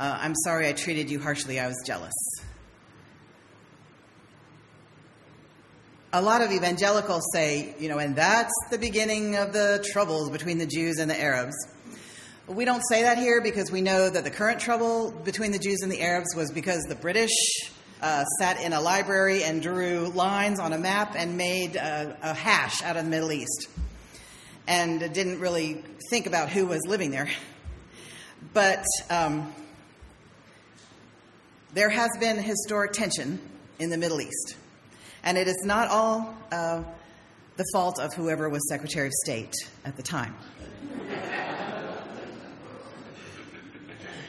uh, 0.01 0.19
I'm 0.19 0.35
sorry 0.35 0.67
I 0.67 0.73
treated 0.73 1.11
you 1.11 1.21
harshly. 1.21 1.61
I 1.61 1.67
was 1.67 1.77
jealous. 1.87 2.15
A 6.15 6.23
lot 6.23 6.41
of 6.41 6.51
evangelicals 6.51 7.23
say, 7.35 7.75
you 7.79 7.91
know, 7.91 7.99
and 7.99 8.17
that's 8.17 8.55
the 8.71 8.79
beginning 8.79 9.37
of 9.37 9.53
the 9.53 9.87
troubles 9.93 10.31
between 10.31 10.57
the 10.57 10.67
Jews 10.67 10.99
and 10.99 11.11
the 11.11 11.21
Arabs. 11.21 11.55
We 12.49 12.65
don't 12.65 12.83
say 12.89 13.03
that 13.03 13.19
here 13.19 13.43
because 13.43 13.71
we 13.71 13.83
know 13.83 14.09
that 14.09 14.25
the 14.25 14.31
current 14.31 14.59
trouble 14.59 15.13
between 15.13 15.53
the 15.53 15.59
Jews 15.59 15.81
and 15.83 15.93
the 15.93 16.01
Arabs 16.01 16.35
was 16.35 16.51
because 16.51 16.83
the 16.89 16.95
British 16.95 17.31
uh, 18.01 18.25
sat 18.39 18.59
in 18.63 18.73
a 18.73 18.81
library 18.81 19.45
and 19.45 19.61
drew 19.61 20.11
lines 20.15 20.59
on 20.59 20.73
a 20.73 20.79
map 20.79 21.15
and 21.15 21.37
made 21.37 21.77
a, 21.77 22.17
a 22.23 22.33
hash 22.33 22.83
out 22.83 22.97
of 22.97 23.05
the 23.05 23.11
Middle 23.11 23.33
East 23.33 23.69
and 24.67 24.99
didn't 25.13 25.41
really 25.41 25.85
think 26.09 26.27
about 26.27 26.49
who 26.49 26.65
was 26.65 26.81
living 26.87 27.11
there. 27.11 27.29
But 28.55 28.85
um, 29.11 29.53
there 31.73 31.89
has 31.89 32.11
been 32.19 32.39
historic 32.39 32.93
tension 32.93 33.39
in 33.79 33.91
the 33.91 33.99
Middle 33.99 34.21
East, 34.21 34.57
and 35.23 35.39
it 35.39 35.47
is 35.47 35.63
not 35.65 35.89
all 35.89 36.35
uh, 36.51 36.83
the 37.57 37.65
fault 37.73 38.01
of 38.01 38.13
whoever 38.15 38.49
was 38.49 38.67
Secretary 38.69 39.07
of 39.07 39.13
State 39.25 39.55
at 39.85 39.97
the 39.97 40.03
time. 40.03 40.35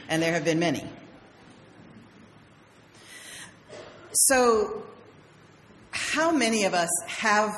and 0.08 0.22
there 0.22 0.32
have 0.32 0.44
been 0.44 0.58
many. 0.58 0.84
So, 4.12 4.82
how 5.90 6.30
many 6.30 6.64
of 6.64 6.74
us 6.74 6.90
have 7.06 7.50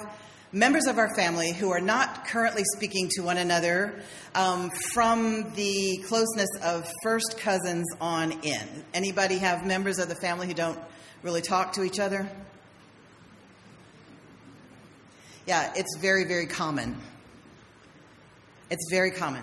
members 0.54 0.86
of 0.86 0.98
our 0.98 1.12
family 1.16 1.52
who 1.52 1.72
are 1.72 1.80
not 1.80 2.28
currently 2.28 2.62
speaking 2.76 3.08
to 3.10 3.22
one 3.22 3.38
another 3.38 3.92
um, 4.36 4.70
from 4.92 5.52
the 5.54 5.96
closeness 6.06 6.48
of 6.62 6.88
first 7.02 7.36
cousins 7.38 7.84
on 8.00 8.30
in. 8.30 8.84
Anybody 8.94 9.38
have 9.38 9.66
members 9.66 9.98
of 9.98 10.08
the 10.08 10.14
family 10.14 10.46
who 10.46 10.54
don't 10.54 10.78
really 11.24 11.42
talk 11.42 11.72
to 11.72 11.82
each 11.82 11.98
other? 11.98 12.30
Yeah, 15.44 15.72
it's 15.74 15.96
very, 15.98 16.24
very 16.24 16.46
common. 16.46 16.96
It's 18.70 18.86
very 18.92 19.10
common. 19.10 19.42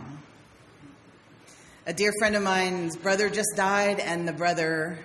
A 1.87 1.93
dear 1.93 2.13
friend 2.19 2.37
of 2.37 2.41
mine's 2.41 2.95
brother 2.95 3.29
just 3.29 3.49
died, 3.57 3.99
and 3.99 4.25
the 4.25 4.33
brother 4.33 4.97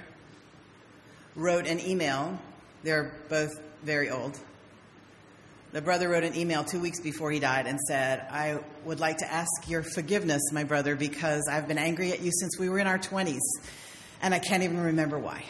wrote 1.34 1.66
an 1.66 1.80
email. 1.80 2.38
They're 2.84 3.12
both 3.28 3.50
very 3.82 4.08
old 4.08 4.38
the 5.72 5.82
brother 5.82 6.08
wrote 6.08 6.24
an 6.24 6.36
email 6.36 6.64
two 6.64 6.80
weeks 6.80 7.00
before 7.00 7.30
he 7.30 7.40
died 7.40 7.66
and 7.66 7.78
said, 7.80 8.26
I 8.30 8.60
would 8.84 9.00
like 9.00 9.18
to 9.18 9.30
ask 9.30 9.68
your 9.68 9.82
forgiveness, 9.82 10.40
my 10.52 10.64
brother, 10.64 10.96
because 10.96 11.48
I've 11.50 11.68
been 11.68 11.78
angry 11.78 12.12
at 12.12 12.20
you 12.20 12.30
since 12.32 12.58
we 12.58 12.68
were 12.68 12.78
in 12.78 12.86
our 12.86 12.98
20s, 12.98 13.40
and 14.22 14.32
I 14.32 14.38
can't 14.38 14.62
even 14.62 14.80
remember 14.80 15.18
why. 15.18 15.44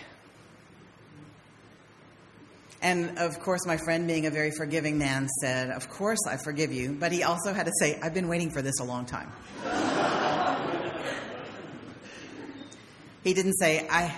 And 2.82 3.18
of 3.18 3.40
course, 3.40 3.66
my 3.66 3.76
friend, 3.78 4.06
being 4.06 4.26
a 4.26 4.30
very 4.30 4.50
forgiving 4.50 4.98
man, 4.98 5.28
said, 5.40 5.70
Of 5.70 5.88
course 5.88 6.20
I 6.28 6.36
forgive 6.36 6.72
you. 6.72 6.96
But 6.98 7.10
he 7.10 7.22
also 7.22 7.52
had 7.52 7.66
to 7.66 7.72
say, 7.80 7.98
I've 8.02 8.14
been 8.14 8.28
waiting 8.28 8.50
for 8.50 8.62
this 8.62 8.78
a 8.80 8.84
long 8.84 9.06
time. 9.06 9.32
he 13.24 13.34
didn't 13.34 13.54
say, 13.54 13.86
I. 13.90 14.14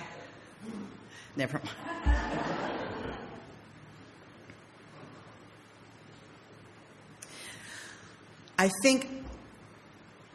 Never 1.37 1.61
mind. 1.65 2.58
I 8.61 8.71
think 8.83 9.09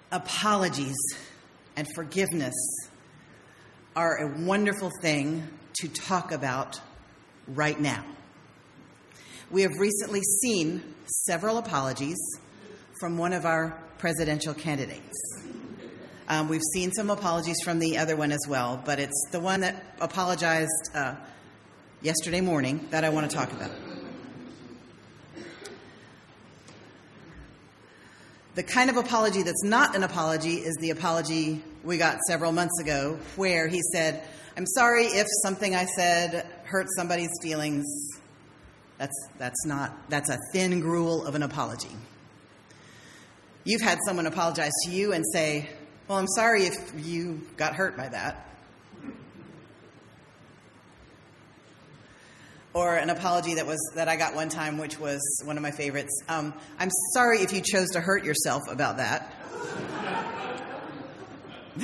apologies 0.09 0.95
and 1.75 1.85
forgiveness 1.93 2.53
are 3.97 4.15
a 4.15 4.27
wonderful 4.45 4.91
thing 5.01 5.45
to 5.81 5.89
talk 5.89 6.31
about 6.31 6.79
right 7.49 7.77
now. 7.77 8.05
We 9.51 9.63
have 9.63 9.73
recently 9.77 10.21
seen 10.41 10.95
several 11.25 11.57
apologies 11.57 12.17
from 13.01 13.17
one 13.17 13.33
of 13.33 13.45
our 13.45 13.77
presidential 13.97 14.53
candidates. 14.53 15.43
Um, 16.29 16.47
we've 16.47 16.61
seen 16.73 16.93
some 16.93 17.09
apologies 17.09 17.57
from 17.61 17.79
the 17.79 17.97
other 17.97 18.15
one 18.15 18.31
as 18.31 18.45
well, 18.47 18.81
but 18.85 18.99
it's 18.99 19.27
the 19.33 19.41
one 19.41 19.59
that 19.59 19.83
apologized 19.99 20.91
uh, 20.95 21.15
yesterday 22.01 22.39
morning 22.39 22.87
that 22.89 23.03
I 23.03 23.09
want 23.09 23.29
to 23.29 23.35
talk 23.35 23.51
about. 23.51 23.71
The 28.55 28.63
kind 28.63 28.91
of 28.91 28.97
apology 28.97 29.41
that's 29.41 29.63
not 29.63 29.95
an 29.95 30.03
apology 30.03 30.57
is 30.57 30.75
the 30.79 30.91
apology 30.91 31.63
we 31.83 31.97
got 31.97 32.19
several 32.27 32.51
months 32.51 32.79
ago, 32.79 33.17
where 33.35 33.67
he 33.67 33.81
said, 33.91 34.23
I'm 34.55 34.67
sorry 34.67 35.05
if 35.05 35.25
something 35.41 35.75
I 35.75 35.85
said 35.85 36.45
hurt 36.65 36.85
somebody's 36.95 37.31
feelings. 37.41 37.83
That's, 38.99 39.27
that's 39.39 39.65
not, 39.65 39.91
that's 40.09 40.29
a 40.29 40.37
thin 40.51 40.81
gruel 40.81 41.25
of 41.25 41.33
an 41.33 41.41
apology. 41.41 41.89
You've 43.63 43.81
had 43.81 43.97
someone 44.05 44.27
apologize 44.27 44.71
to 44.85 44.91
you 44.91 45.13
and 45.13 45.23
say, 45.33 45.69
Well, 46.07 46.19
I'm 46.19 46.27
sorry 46.27 46.65
if 46.65 46.75
you 46.95 47.41
got 47.57 47.73
hurt 47.73 47.97
by 47.97 48.09
that. 48.09 48.52
Or 52.73 52.95
an 52.95 53.09
apology 53.11 53.55
that 53.55 53.67
was 53.67 53.79
that 53.95 54.07
I 54.07 54.15
got 54.15 54.33
one 54.33 54.49
time, 54.49 54.79
which 54.79 54.99
was 54.99 55.21
one 55.45 55.57
of 55.57 55.63
my 55.63 55.69
favorites. 55.71 56.23
Um, 56.27 56.53
I'm 56.79 56.89
sorry 57.13 57.41
if 57.41 57.53
you 57.53 57.61
chose 57.61 57.89
to 57.89 58.01
hurt 58.01 58.25
yourself 58.25 58.63
about 58.67 58.97
that. 58.97 59.31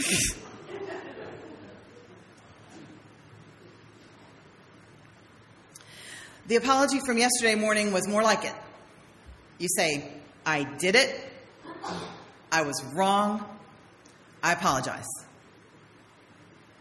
the 6.48 6.55
apology 6.55 7.00
from 7.05 7.17
yesterday 7.19 7.53
morning 7.55 7.91
was 7.93 8.08
more 8.08 8.24
like 8.24 8.46
it. 8.46 8.53
You 9.60 9.67
say, 9.67 10.12
I 10.46 10.63
did 10.63 10.96
it, 10.96 11.19
I 12.51 12.63
was 12.63 12.84
wrong, 12.93 13.46
I 14.41 14.53
apologize. 14.53 15.05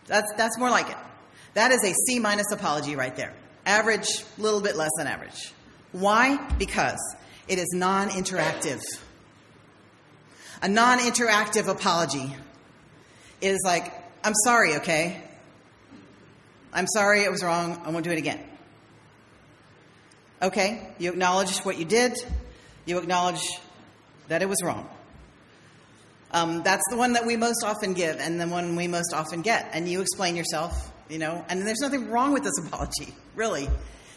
That's, 0.07 0.33
that's 0.37 0.59
more 0.59 0.71
like 0.71 0.88
it. 0.91 0.97
That 1.55 1.73
is 1.73 1.85
a 1.85 1.93
C 1.93 2.19
minus 2.19 2.50
apology 2.53 2.97
right 2.97 3.15
there. 3.15 3.35
Average, 3.67 4.25
a 4.38 4.43
little 4.43 4.61
bit 4.61 4.77
less 4.77 4.91
than 4.97 5.07
average. 5.07 5.53
Why? 5.93 6.37
Because 6.59 6.99
it 7.49 7.59
is 7.59 7.69
non 7.75 8.09
interactive. 8.09 8.81
A 10.62 10.69
non 10.69 10.99
interactive 10.99 11.69
apology 11.69 12.35
is 13.41 13.59
like, 13.65 13.93
I'm 14.25 14.35
sorry, 14.35 14.77
okay? 14.77 15.23
I'm 16.73 16.87
sorry, 16.87 17.23
it 17.23 17.31
was 17.31 17.43
wrong, 17.43 17.81
I 17.85 17.91
won't 17.91 18.05
do 18.05 18.11
it 18.11 18.19
again. 18.19 18.41
Okay, 20.43 20.88
you 20.99 21.11
acknowledge 21.11 21.59
what 21.59 21.79
you 21.79 21.85
did, 21.85 22.17
you 22.87 22.99
acknowledge 22.99 23.43
that 24.29 24.43
it 24.43 24.49
was 24.49 24.62
wrong. 24.62 24.88
Um, 26.31 26.62
that's 26.62 26.83
the 26.91 26.97
one 26.97 27.15
that 27.15 27.25
we 27.25 27.37
most 27.37 27.65
often 27.65 27.95
give 27.95 28.19
and 28.21 28.41
the 28.41 28.47
one 28.47 28.77
we 28.77 28.87
most 28.87 29.15
often 29.15 29.41
get. 29.43 29.71
And 29.73 29.88
you 29.88 30.00
explain 30.00 30.37
yourself, 30.37 30.93
you 31.09 31.19
know, 31.19 31.45
and 31.49 31.67
there's 31.67 31.81
nothing 31.81 32.11
wrong 32.11 32.33
with 32.33 32.45
this 32.45 32.59
apology, 32.67 33.15
really. 33.35 33.69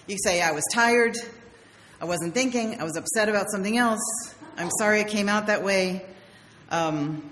You 0.07 0.17
say, 0.23 0.41
I 0.41 0.51
was 0.51 0.63
tired, 0.73 1.15
I 2.01 2.05
wasn't 2.05 2.33
thinking, 2.33 2.79
I 2.79 2.83
was 2.83 2.97
upset 2.97 3.29
about 3.29 3.49
something 3.51 3.77
else, 3.77 4.01
I'm 4.57 4.69
sorry 4.79 5.01
it 5.01 5.07
came 5.07 5.29
out 5.29 5.47
that 5.47 5.63
way. 5.63 6.05
Um, 6.69 7.29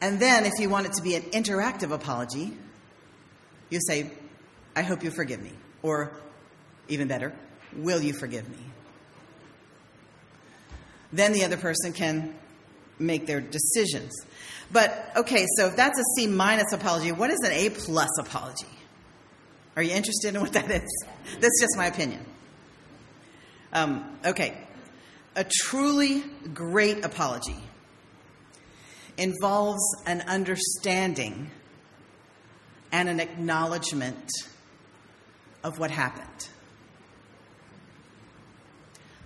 and 0.00 0.18
then, 0.18 0.46
if 0.46 0.52
you 0.58 0.70
want 0.70 0.86
it 0.86 0.92
to 0.94 1.02
be 1.02 1.14
an 1.14 1.22
interactive 1.22 1.92
apology, 1.92 2.56
you 3.68 3.78
say, 3.86 4.10
I 4.74 4.82
hope 4.82 5.04
you 5.04 5.10
forgive 5.10 5.42
me. 5.42 5.52
Or, 5.82 6.10
even 6.88 7.06
better, 7.06 7.34
will 7.76 8.00
you 8.00 8.12
forgive 8.12 8.48
me? 8.48 8.56
Then 11.12 11.32
the 11.32 11.44
other 11.44 11.56
person 11.56 11.92
can 11.92 12.34
make 13.00 13.26
their 13.26 13.40
decisions. 13.40 14.12
But, 14.72 15.12
okay, 15.16 15.46
so 15.56 15.66
if 15.66 15.76
that's 15.76 15.98
a 15.98 16.04
C 16.16 16.26
minus 16.26 16.72
apology, 16.72 17.10
what 17.10 17.30
is 17.30 17.40
an 17.44 17.52
A 17.52 17.70
plus 17.70 18.10
apology? 18.18 18.66
Are 19.76 19.82
you 19.82 19.92
interested 19.92 20.34
in 20.34 20.40
what 20.40 20.52
that 20.52 20.70
is? 20.70 21.04
That's 21.40 21.60
just 21.60 21.76
my 21.76 21.86
opinion. 21.86 22.24
Um, 23.72 24.18
okay. 24.24 24.56
A 25.36 25.44
truly 25.44 26.22
great 26.52 27.04
apology 27.04 27.56
involves 29.16 29.82
an 30.06 30.22
understanding 30.22 31.50
and 32.92 33.08
an 33.08 33.20
acknowledgement 33.20 34.30
of 35.62 35.78
what 35.78 35.90
happened. 35.90 36.48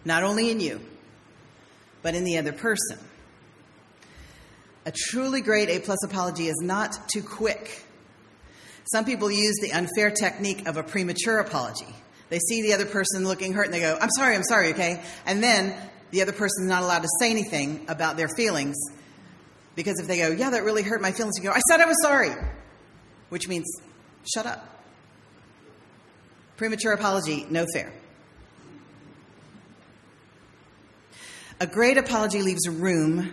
Not 0.05 0.23
only 0.23 0.51
in 0.51 0.61
you, 0.61 0.81
but 2.03 2.15
in 2.15 2.25
the 2.25 2.39
other 2.39 2.53
person. 2.53 2.99
A 4.87 4.92
truly 4.92 5.40
great 5.40 5.68
A 5.70 5.81
plus 5.81 6.03
apology 6.05 6.49
is 6.49 6.61
not 6.62 7.09
too 7.09 7.23
quick. 7.23 7.83
Some 8.92 9.05
people 9.05 9.31
use 9.31 9.57
the 9.62 9.73
unfair 9.73 10.11
technique 10.11 10.68
of 10.68 10.77
a 10.77 10.83
premature 10.83 11.38
apology. 11.38 11.87
They 12.29 12.38
see 12.38 12.62
the 12.62 12.75
other 12.75 12.85
person 12.85 13.27
looking 13.27 13.55
hurt 13.55 13.66
and 13.66 13.75
they 13.75 13.81
go, 13.81 13.97
I'm 13.99 14.11
sorry, 14.16 14.35
I'm 14.35 14.42
sorry, 14.42 14.73
okay? 14.73 15.03
And 15.25 15.42
then 15.42 15.75
the 16.11 16.23
other 16.23 16.33
person's 16.33 16.68
not 16.68 16.83
allowed 16.83 17.03
to 17.03 17.09
say 17.18 17.31
anything 17.31 17.87
about 17.88 18.16
their 18.16 18.29
feelings 18.29 18.77
because 19.75 19.99
if 19.99 20.07
they 20.07 20.18
go, 20.18 20.31
Yeah, 20.31 20.51
that 20.51 20.64
really 20.64 20.83
hurt 20.83 21.01
my 21.01 21.12
feelings, 21.12 21.37
you 21.38 21.44
go, 21.44 21.51
I 21.51 21.61
said 21.61 21.81
I 21.81 21.87
was 21.87 22.01
sorry, 22.03 22.31
which 23.31 23.49
means 23.49 23.64
shut 24.33 24.47
up. 24.47 24.68
Premature 26.57 26.92
apology, 26.92 27.47
no 27.51 27.66
fair. 27.73 27.92
A 31.61 31.66
great 31.66 31.97
apology 31.99 32.42
leaves 32.42 32.68
room 32.68 33.33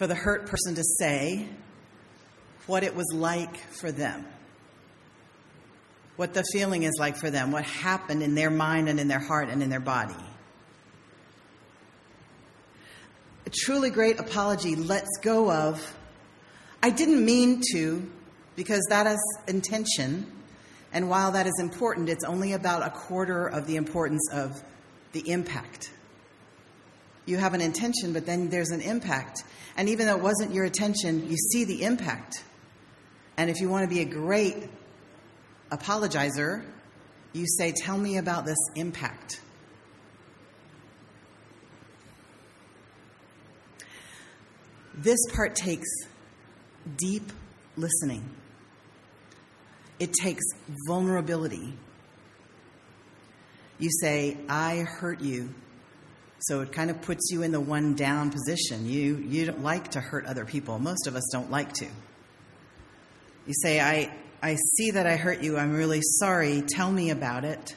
for 0.00 0.06
the 0.06 0.14
hurt 0.14 0.46
person 0.46 0.74
to 0.74 0.82
say 0.82 1.46
what 2.66 2.82
it 2.82 2.96
was 2.96 3.12
like 3.12 3.54
for 3.58 3.92
them, 3.92 4.24
what 6.16 6.32
the 6.32 6.42
feeling 6.54 6.84
is 6.84 6.96
like 6.98 7.16
for 7.16 7.28
them, 7.28 7.52
what 7.52 7.64
happened 7.64 8.22
in 8.22 8.34
their 8.34 8.48
mind 8.48 8.88
and 8.88 8.98
in 8.98 9.08
their 9.08 9.18
heart 9.18 9.50
and 9.50 9.62
in 9.62 9.68
their 9.68 9.78
body. 9.78 10.14
A 13.44 13.50
truly 13.50 13.90
great 13.90 14.18
apology 14.18 14.74
lets 14.74 15.18
go 15.20 15.52
of, 15.52 15.94
I 16.82 16.88
didn't 16.88 17.22
mean 17.22 17.60
to, 17.72 18.10
because 18.56 18.80
that 18.88 19.06
is 19.06 19.20
intention. 19.48 20.24
And 20.94 21.10
while 21.10 21.32
that 21.32 21.46
is 21.46 21.58
important, 21.60 22.08
it's 22.08 22.24
only 22.24 22.54
about 22.54 22.86
a 22.86 22.88
quarter 22.88 23.46
of 23.46 23.66
the 23.66 23.76
importance 23.76 24.26
of 24.32 24.62
the 25.12 25.28
impact. 25.28 25.90
You 27.26 27.36
have 27.36 27.54
an 27.54 27.60
intention, 27.60 28.12
but 28.12 28.26
then 28.26 28.48
there's 28.48 28.70
an 28.70 28.80
impact. 28.80 29.44
And 29.76 29.88
even 29.88 30.06
though 30.06 30.16
it 30.16 30.22
wasn't 30.22 30.52
your 30.52 30.64
intention, 30.64 31.30
you 31.30 31.36
see 31.36 31.64
the 31.64 31.82
impact. 31.82 32.44
And 33.36 33.50
if 33.50 33.60
you 33.60 33.68
want 33.68 33.88
to 33.88 33.94
be 33.94 34.00
a 34.00 34.04
great 34.04 34.56
apologizer, 35.70 36.64
you 37.32 37.46
say, 37.46 37.72
Tell 37.72 37.96
me 37.96 38.18
about 38.18 38.44
this 38.44 38.58
impact. 38.74 39.40
This 44.94 45.18
part 45.32 45.54
takes 45.54 45.88
deep 46.98 47.32
listening, 47.76 48.28
it 49.98 50.12
takes 50.12 50.44
vulnerability. 50.86 51.74
You 53.78 53.88
say, 54.02 54.36
I 54.46 54.80
hurt 54.80 55.22
you. 55.22 55.54
So 56.40 56.60
it 56.62 56.72
kind 56.72 56.90
of 56.90 57.02
puts 57.02 57.30
you 57.30 57.42
in 57.42 57.52
the 57.52 57.60
one 57.60 57.94
down 57.94 58.30
position. 58.30 58.86
You, 58.86 59.16
you 59.16 59.46
don't 59.46 59.62
like 59.62 59.90
to 59.92 60.00
hurt 60.00 60.24
other 60.24 60.44
people. 60.44 60.78
Most 60.78 61.06
of 61.06 61.14
us 61.14 61.28
don't 61.32 61.50
like 61.50 61.72
to. 61.74 61.86
You 63.46 63.54
say, 63.62 63.80
I, 63.80 64.12
I 64.42 64.56
see 64.76 64.92
that 64.92 65.06
I 65.06 65.16
hurt 65.16 65.42
you. 65.42 65.58
I'm 65.58 65.74
really 65.74 66.00
sorry. 66.02 66.62
Tell 66.66 66.90
me 66.90 67.10
about 67.10 67.44
it. 67.44 67.76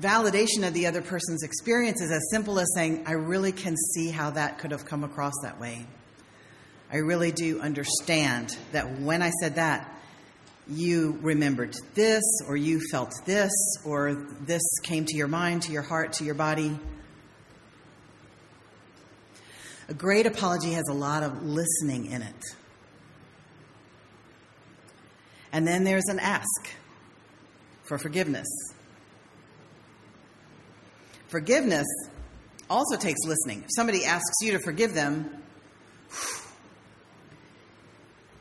Validation 0.00 0.66
of 0.66 0.74
the 0.74 0.86
other 0.86 1.02
person's 1.02 1.42
experience 1.42 2.00
is 2.00 2.10
as 2.10 2.22
simple 2.30 2.58
as 2.58 2.68
saying, 2.74 3.04
I 3.06 3.12
really 3.12 3.52
can 3.52 3.76
see 3.76 4.10
how 4.10 4.30
that 4.30 4.58
could 4.58 4.72
have 4.72 4.84
come 4.84 5.04
across 5.04 5.34
that 5.42 5.60
way. 5.60 5.86
I 6.92 6.98
really 6.98 7.32
do 7.32 7.60
understand 7.60 8.56
that 8.72 9.00
when 9.00 9.22
I 9.22 9.30
said 9.30 9.56
that, 9.56 9.88
you 10.68 11.18
remembered 11.20 11.74
this, 11.94 12.22
or 12.48 12.56
you 12.56 12.80
felt 12.90 13.12
this, 13.26 13.52
or 13.84 14.14
this 14.40 14.62
came 14.82 15.04
to 15.04 15.16
your 15.16 15.28
mind, 15.28 15.62
to 15.62 15.72
your 15.72 15.82
heart, 15.82 16.14
to 16.14 16.24
your 16.24 16.34
body. 16.34 16.78
A 19.88 19.94
great 19.94 20.24
apology 20.26 20.72
has 20.72 20.88
a 20.88 20.94
lot 20.94 21.22
of 21.22 21.42
listening 21.42 22.06
in 22.06 22.22
it. 22.22 22.44
And 25.52 25.68
then 25.68 25.84
there's 25.84 26.08
an 26.08 26.18
ask 26.18 26.70
for 27.84 27.98
forgiveness. 27.98 28.46
Forgiveness 31.28 31.86
also 32.70 32.96
takes 32.96 33.20
listening. 33.26 33.62
If 33.64 33.70
somebody 33.76 34.04
asks 34.04 34.36
you 34.40 34.52
to 34.52 34.58
forgive 34.58 34.94
them, 34.94 35.30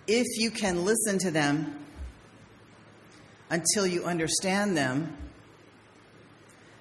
if 0.07 0.25
you 0.37 0.49
can 0.49 0.85
listen 0.85 1.19
to 1.19 1.31
them 1.31 1.82
until 3.53 3.85
you 3.85 4.03
understand 4.03 4.75
them, 4.75 5.15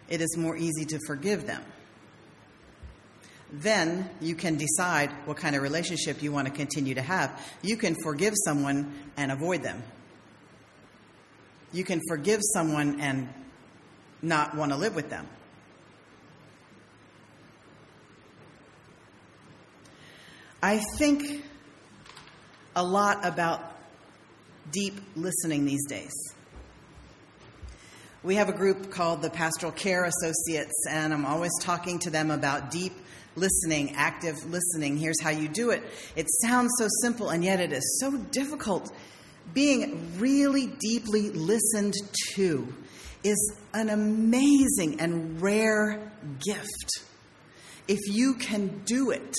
it 0.08 0.22
is 0.22 0.38
more 0.38 0.56
easy 0.56 0.86
to 0.86 0.98
forgive 1.06 1.46
them. 1.46 1.62
Then 3.52 4.08
you 4.22 4.34
can 4.34 4.56
decide 4.56 5.10
what 5.26 5.36
kind 5.36 5.54
of 5.54 5.60
relationship 5.60 6.22
you 6.22 6.32
want 6.32 6.48
to 6.48 6.54
continue 6.54 6.94
to 6.94 7.02
have. 7.02 7.38
You 7.60 7.76
can 7.76 7.94
forgive 8.02 8.32
someone 8.46 8.90
and 9.18 9.30
avoid 9.30 9.62
them. 9.62 9.82
You 11.74 11.84
can 11.84 12.00
forgive 12.08 12.40
someone 12.54 13.02
and 13.02 13.28
not 14.22 14.56
want 14.56 14.72
to 14.72 14.78
live 14.78 14.94
with 14.94 15.10
them. 15.10 15.26
I 20.62 20.80
think 20.96 21.44
a 22.74 22.82
lot 22.82 23.26
about 23.26 23.60
deep 24.70 24.98
listening 25.16 25.66
these 25.66 25.84
days. 25.86 26.32
We 28.24 28.36
have 28.36 28.48
a 28.48 28.52
group 28.52 28.92
called 28.92 29.20
the 29.20 29.30
Pastoral 29.30 29.72
Care 29.72 30.04
Associates, 30.04 30.84
and 30.88 31.12
I'm 31.12 31.26
always 31.26 31.50
talking 31.60 31.98
to 32.00 32.10
them 32.10 32.30
about 32.30 32.70
deep 32.70 32.92
listening, 33.34 33.96
active 33.96 34.36
listening. 34.48 34.96
Here's 34.96 35.20
how 35.20 35.30
you 35.30 35.48
do 35.48 35.70
it. 35.70 35.82
It 36.14 36.28
sounds 36.44 36.70
so 36.78 36.86
simple, 37.02 37.30
and 37.30 37.42
yet 37.42 37.58
it 37.58 37.72
is 37.72 37.98
so 37.98 38.16
difficult. 38.16 38.92
Being 39.52 40.20
really 40.20 40.68
deeply 40.68 41.30
listened 41.30 41.94
to 42.36 42.72
is 43.24 43.56
an 43.74 43.90
amazing 43.90 45.00
and 45.00 45.42
rare 45.42 46.12
gift. 46.46 47.02
If 47.88 47.98
you 48.06 48.34
can 48.34 48.82
do 48.84 49.10
it, 49.10 49.34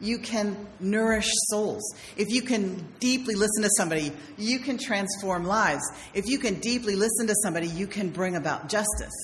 you 0.00 0.18
can 0.18 0.66
nourish 0.80 1.30
souls. 1.48 1.82
If 2.16 2.30
you 2.30 2.42
can 2.42 2.86
deeply 3.00 3.34
listen 3.34 3.62
to 3.62 3.70
somebody, 3.76 4.12
you 4.36 4.58
can 4.58 4.76
transform 4.78 5.44
lives. 5.44 5.82
If 6.12 6.26
you 6.26 6.38
can 6.38 6.54
deeply 6.60 6.96
listen 6.96 7.26
to 7.28 7.34
somebody, 7.42 7.68
you 7.68 7.86
can 7.86 8.10
bring 8.10 8.36
about 8.36 8.68
justice. 8.68 9.14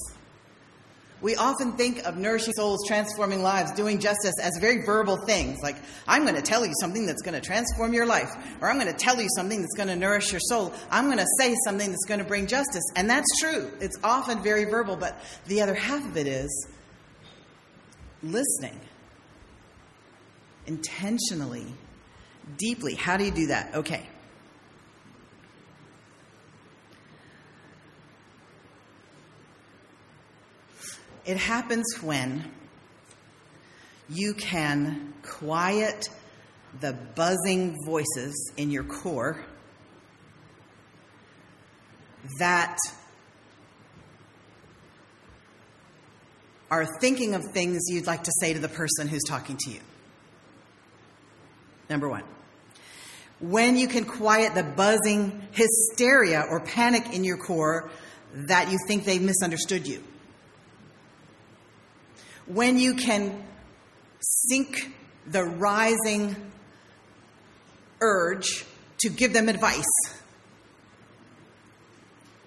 We 1.22 1.36
often 1.36 1.72
think 1.72 2.06
of 2.06 2.16
nourishing 2.16 2.54
souls, 2.54 2.86
transforming 2.86 3.42
lives, 3.42 3.72
doing 3.72 3.98
justice 3.98 4.34
as 4.40 4.56
very 4.58 4.86
verbal 4.86 5.18
things, 5.26 5.58
like, 5.62 5.76
I'm 6.08 6.22
going 6.22 6.34
to 6.34 6.42
tell 6.42 6.64
you 6.64 6.72
something 6.80 7.04
that's 7.04 7.20
going 7.20 7.38
to 7.38 7.46
transform 7.46 7.92
your 7.92 8.06
life, 8.06 8.30
or 8.62 8.70
I'm 8.70 8.80
going 8.80 8.90
to 8.90 8.98
tell 8.98 9.20
you 9.20 9.28
something 9.36 9.60
that's 9.60 9.74
going 9.76 9.90
to 9.90 9.96
nourish 9.96 10.32
your 10.32 10.40
soul. 10.40 10.72
I'm 10.90 11.06
going 11.06 11.18
to 11.18 11.26
say 11.38 11.54
something 11.66 11.90
that's 11.90 12.06
going 12.06 12.20
to 12.20 12.24
bring 12.24 12.46
justice. 12.46 12.84
And 12.96 13.10
that's 13.10 13.28
true. 13.38 13.70
It's 13.80 13.98
often 14.02 14.42
very 14.42 14.64
verbal, 14.64 14.96
but 14.96 15.22
the 15.46 15.60
other 15.60 15.74
half 15.74 16.02
of 16.06 16.16
it 16.16 16.26
is 16.26 16.68
listening 18.22 18.80
intentionally, 20.70 21.66
deeply. 22.56 22.94
How 22.94 23.16
do 23.16 23.24
you 23.24 23.32
do 23.32 23.48
that? 23.48 23.74
Okay. 23.74 24.06
It 31.26 31.36
happens 31.36 31.84
when 32.00 32.44
you 34.08 34.32
can 34.34 35.12
quiet 35.22 36.08
the 36.80 36.92
buzzing 36.92 37.76
voices 37.84 38.52
in 38.56 38.70
your 38.70 38.84
core 38.84 39.44
that 42.38 42.78
are 46.70 46.86
thinking 47.00 47.34
of 47.34 47.42
things 47.52 47.80
you'd 47.88 48.06
like 48.06 48.22
to 48.24 48.32
say 48.40 48.52
to 48.52 48.60
the 48.60 48.68
person 48.68 49.08
who's 49.08 49.24
talking 49.24 49.56
to 49.56 49.70
you. 49.70 49.80
Number 51.90 52.08
one. 52.08 52.22
When 53.40 53.76
you 53.76 53.88
can 53.88 54.04
quiet 54.04 54.54
the 54.54 54.62
buzzing 54.62 55.42
hysteria 55.50 56.46
or 56.48 56.60
panic 56.60 57.12
in 57.12 57.24
your 57.24 57.36
core 57.36 57.90
that 58.32 58.70
you 58.70 58.78
think 58.86 59.04
they've 59.04 59.20
misunderstood 59.20 59.88
you. 59.88 60.02
When 62.46 62.78
you 62.78 62.94
can 62.94 63.42
sink 64.20 64.94
the 65.26 65.44
rising 65.44 66.36
urge 68.00 68.64
to 69.00 69.08
give 69.08 69.32
them 69.32 69.48
advice 69.48 69.84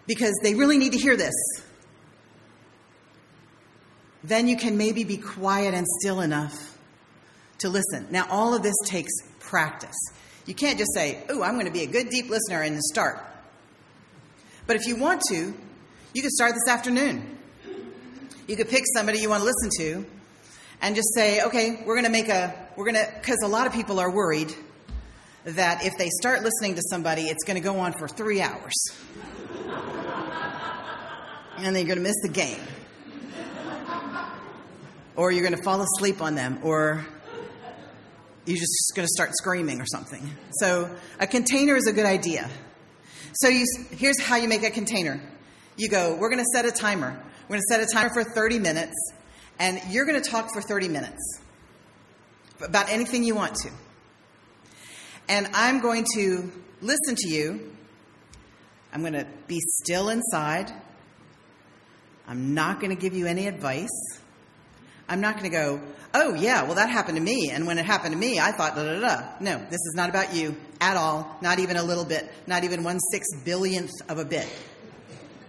because 0.08 0.34
they 0.44 0.56
really 0.56 0.78
need 0.78 0.94
to 0.94 0.98
hear 0.98 1.18
this. 1.18 1.34
Then 4.24 4.48
you 4.48 4.56
can 4.56 4.78
maybe 4.78 5.04
be 5.04 5.18
quiet 5.18 5.74
and 5.74 5.86
still 6.00 6.22
enough 6.22 6.78
to 7.60 7.70
listen. 7.70 8.08
Now, 8.10 8.28
all 8.30 8.54
of 8.54 8.62
this 8.62 8.76
takes 8.86 9.12
practice. 9.44 9.96
You 10.46 10.54
can't 10.54 10.78
just 10.78 10.94
say, 10.94 11.24
Oh, 11.30 11.42
I'm 11.42 11.54
going 11.54 11.66
to 11.66 11.72
be 11.72 11.84
a 11.84 11.88
good 11.88 12.10
deep 12.10 12.30
listener 12.30 12.62
and 12.62 12.82
start. 12.82 13.20
But 14.66 14.76
if 14.76 14.88
you 14.88 14.96
want 14.96 15.22
to, 15.30 15.54
you 16.14 16.22
can 16.22 16.32
start 16.32 16.54
this 16.54 16.68
afternoon. 16.68 17.38
You 18.48 18.56
could 18.56 18.70
pick 18.70 18.84
somebody 18.94 19.20
you 19.20 19.30
want 19.30 19.42
to 19.42 19.46
listen 19.46 19.70
to 19.78 20.06
and 20.82 20.96
just 20.96 21.14
say, 21.14 21.42
Okay, 21.44 21.84
we're 21.86 21.96
going 21.96 22.06
to 22.06 22.12
make 22.12 22.30
a, 22.30 22.54
we're 22.76 22.92
going 22.92 23.06
to, 23.06 23.12
because 23.20 23.38
a 23.44 23.48
lot 23.48 23.68
of 23.68 23.74
people 23.74 24.00
are 24.00 24.12
worried 24.12 24.54
that 25.46 25.86
if 25.86 25.98
they 25.98 26.10
start 26.10 26.44
listening 26.44 26.76
to 26.76 26.82
somebody, 26.90 27.24
it's 27.24 27.44
going 27.44 27.56
to 27.56 27.64
go 27.64 27.80
on 27.80 27.94
for 27.94 28.08
three 28.08 28.42
hours. 28.42 28.74
and 31.58 31.76
they're 31.76 31.84
going 31.84 31.98
to 31.98 32.04
miss 32.04 32.16
the 32.22 32.30
game. 32.30 32.62
Or 35.16 35.32
you're 35.32 35.44
going 35.44 35.56
to 35.56 35.64
fall 35.64 35.82
asleep 35.82 36.22
on 36.22 36.34
them, 36.36 36.60
or 36.64 37.06
you're 38.46 38.58
just 38.58 38.92
going 38.96 39.06
to 39.06 39.12
start 39.12 39.32
screaming 39.34 39.80
or 39.80 39.86
something. 39.86 40.30
So, 40.60 40.90
a 41.20 41.28
container 41.28 41.76
is 41.76 41.88
a 41.88 41.94
good 41.94 42.06
idea. 42.06 42.50
So, 43.34 43.48
you, 43.48 43.66
here's 43.92 44.20
how 44.22 44.36
you 44.36 44.48
make 44.48 44.64
a 44.64 44.70
container 44.70 45.22
you 45.78 45.90
go, 45.90 46.16
we're 46.16 46.30
going 46.30 46.44
to 46.44 46.52
set 46.54 46.66
a 46.66 46.72
timer. 46.72 47.20
We're 47.44 47.56
going 47.56 47.62
to 47.68 47.74
set 47.74 47.82
a 47.82 47.92
timer 47.92 48.10
for 48.14 48.24
30 48.24 48.60
minutes, 48.60 48.96
and 49.60 49.82
you're 49.90 50.06
going 50.06 50.22
to 50.22 50.30
talk 50.30 50.54
for 50.54 50.62
30 50.62 50.88
minutes 50.88 51.40
about 52.62 52.90
anything 52.90 53.24
you 53.24 53.36
want 53.36 53.56
to. 53.56 53.70
And 55.28 55.50
I'm 55.54 55.80
going 55.80 56.06
to 56.16 56.52
listen 56.82 57.16
to 57.16 57.30
you. 57.30 57.72
I'm 58.94 59.02
going 59.02 59.14
to 59.14 59.26
be 59.48 59.60
still 59.60 60.10
inside. 60.10 60.72
I'm 62.28 62.54
not 62.54 62.80
going 62.80 62.96
to 62.96 63.02
give 63.02 63.14
you 63.14 63.26
any 63.26 63.48
advice. 63.48 63.90
I'm 65.14 65.22
not 65.22 65.38
going 65.38 65.50
to 65.52 65.56
go, 65.56 65.80
oh, 66.16 66.34
yeah, 66.34 66.64
well, 66.64 66.74
that 66.74 66.90
happened 66.90 67.18
to 67.18 67.24
me. 67.24 67.52
And 67.52 67.68
when 67.68 67.78
it 67.78 67.86
happened 67.86 68.14
to 68.14 68.20
me, 68.20 68.40
I 68.40 68.52
thought, 68.52 68.76
da 68.76 68.84
da 68.84 69.00
da. 69.00 69.24
No, 69.40 69.60
this 69.70 69.80
is 69.80 69.94
not 69.96 70.10
about 70.10 70.34
you 70.34 70.56
at 70.82 70.98
all, 70.98 71.38
not 71.40 71.60
even 71.60 71.78
a 71.78 71.84
little 71.84 72.04
bit, 72.04 72.28
not 72.48 72.64
even 72.64 72.84
one 72.84 73.00
six 73.12 73.28
billionth 73.46 73.92
of 74.10 74.18
a 74.18 74.26
bit. 74.26 74.48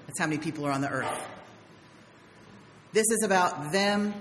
That's 0.06 0.18
how 0.18 0.26
many 0.26 0.36
people 0.36 0.66
are 0.66 0.70
on 0.70 0.82
the 0.82 0.90
earth. 0.90 1.26
This 2.92 3.06
is 3.10 3.22
about 3.24 3.72
them 3.72 4.12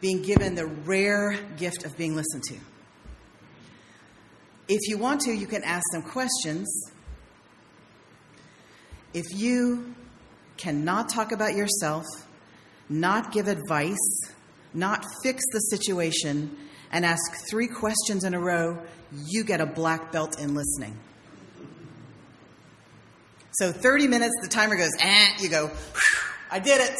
being 0.00 0.22
given 0.22 0.56
the 0.56 0.66
rare 0.66 1.38
gift 1.56 1.84
of 1.84 1.96
being 1.96 2.16
listened 2.16 2.42
to. 2.48 2.56
If 4.66 4.88
you 4.88 4.98
want 4.98 5.20
to, 5.22 5.32
you 5.32 5.46
can 5.46 5.62
ask 5.62 5.84
them 5.92 6.02
questions. 6.02 6.68
If 9.14 9.26
you 9.32 9.94
cannot 10.56 11.10
talk 11.10 11.30
about 11.30 11.54
yourself, 11.54 12.04
not 12.90 13.32
give 13.32 13.48
advice, 13.48 14.20
not 14.74 15.06
fix 15.22 15.42
the 15.52 15.60
situation, 15.60 16.54
and 16.92 17.06
ask 17.06 17.20
three 17.48 17.68
questions 17.68 18.24
in 18.24 18.34
a 18.34 18.40
row, 18.40 18.78
you 19.26 19.44
get 19.44 19.60
a 19.60 19.66
black 19.66 20.12
belt 20.12 20.38
in 20.38 20.54
listening. 20.54 20.98
So 23.52 23.72
30 23.72 24.08
minutes, 24.08 24.34
the 24.42 24.48
timer 24.48 24.76
goes, 24.76 24.90
eh, 24.98 25.28
you 25.38 25.48
go, 25.48 25.70
I 26.50 26.58
did 26.58 26.80
it. 26.80 26.96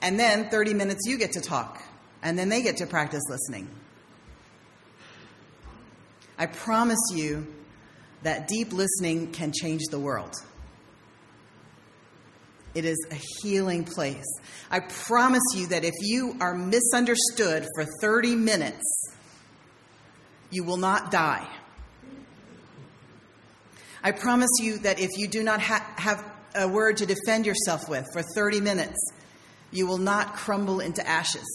And 0.00 0.18
then 0.18 0.48
30 0.48 0.74
minutes, 0.74 1.06
you 1.06 1.18
get 1.18 1.32
to 1.32 1.40
talk. 1.40 1.82
And 2.22 2.38
then 2.38 2.48
they 2.48 2.62
get 2.62 2.78
to 2.78 2.86
practice 2.86 3.22
listening. 3.28 3.68
I 6.38 6.46
promise 6.46 7.00
you 7.12 7.46
that 8.22 8.48
deep 8.48 8.72
listening 8.72 9.32
can 9.32 9.52
change 9.52 9.82
the 9.90 9.98
world. 9.98 10.34
It 12.74 12.84
is 12.84 12.98
a 13.10 13.18
healing 13.42 13.84
place. 13.84 14.26
I 14.70 14.80
promise 14.80 15.42
you 15.54 15.66
that 15.68 15.84
if 15.84 15.94
you 16.00 16.36
are 16.40 16.54
misunderstood 16.54 17.66
for 17.74 17.84
30 18.00 18.36
minutes, 18.36 18.84
you 20.50 20.64
will 20.64 20.76
not 20.76 21.10
die. 21.10 21.46
I 24.02 24.12
promise 24.12 24.50
you 24.60 24.78
that 24.78 25.00
if 25.00 25.10
you 25.16 25.28
do 25.28 25.42
not 25.42 25.60
ha- 25.60 25.86
have 25.96 26.24
a 26.54 26.68
word 26.68 26.98
to 26.98 27.06
defend 27.06 27.46
yourself 27.46 27.88
with 27.88 28.06
for 28.12 28.22
30 28.22 28.60
minutes, 28.60 28.98
you 29.70 29.86
will 29.86 29.98
not 29.98 30.34
crumble 30.34 30.80
into 30.80 31.06
ashes. 31.06 31.46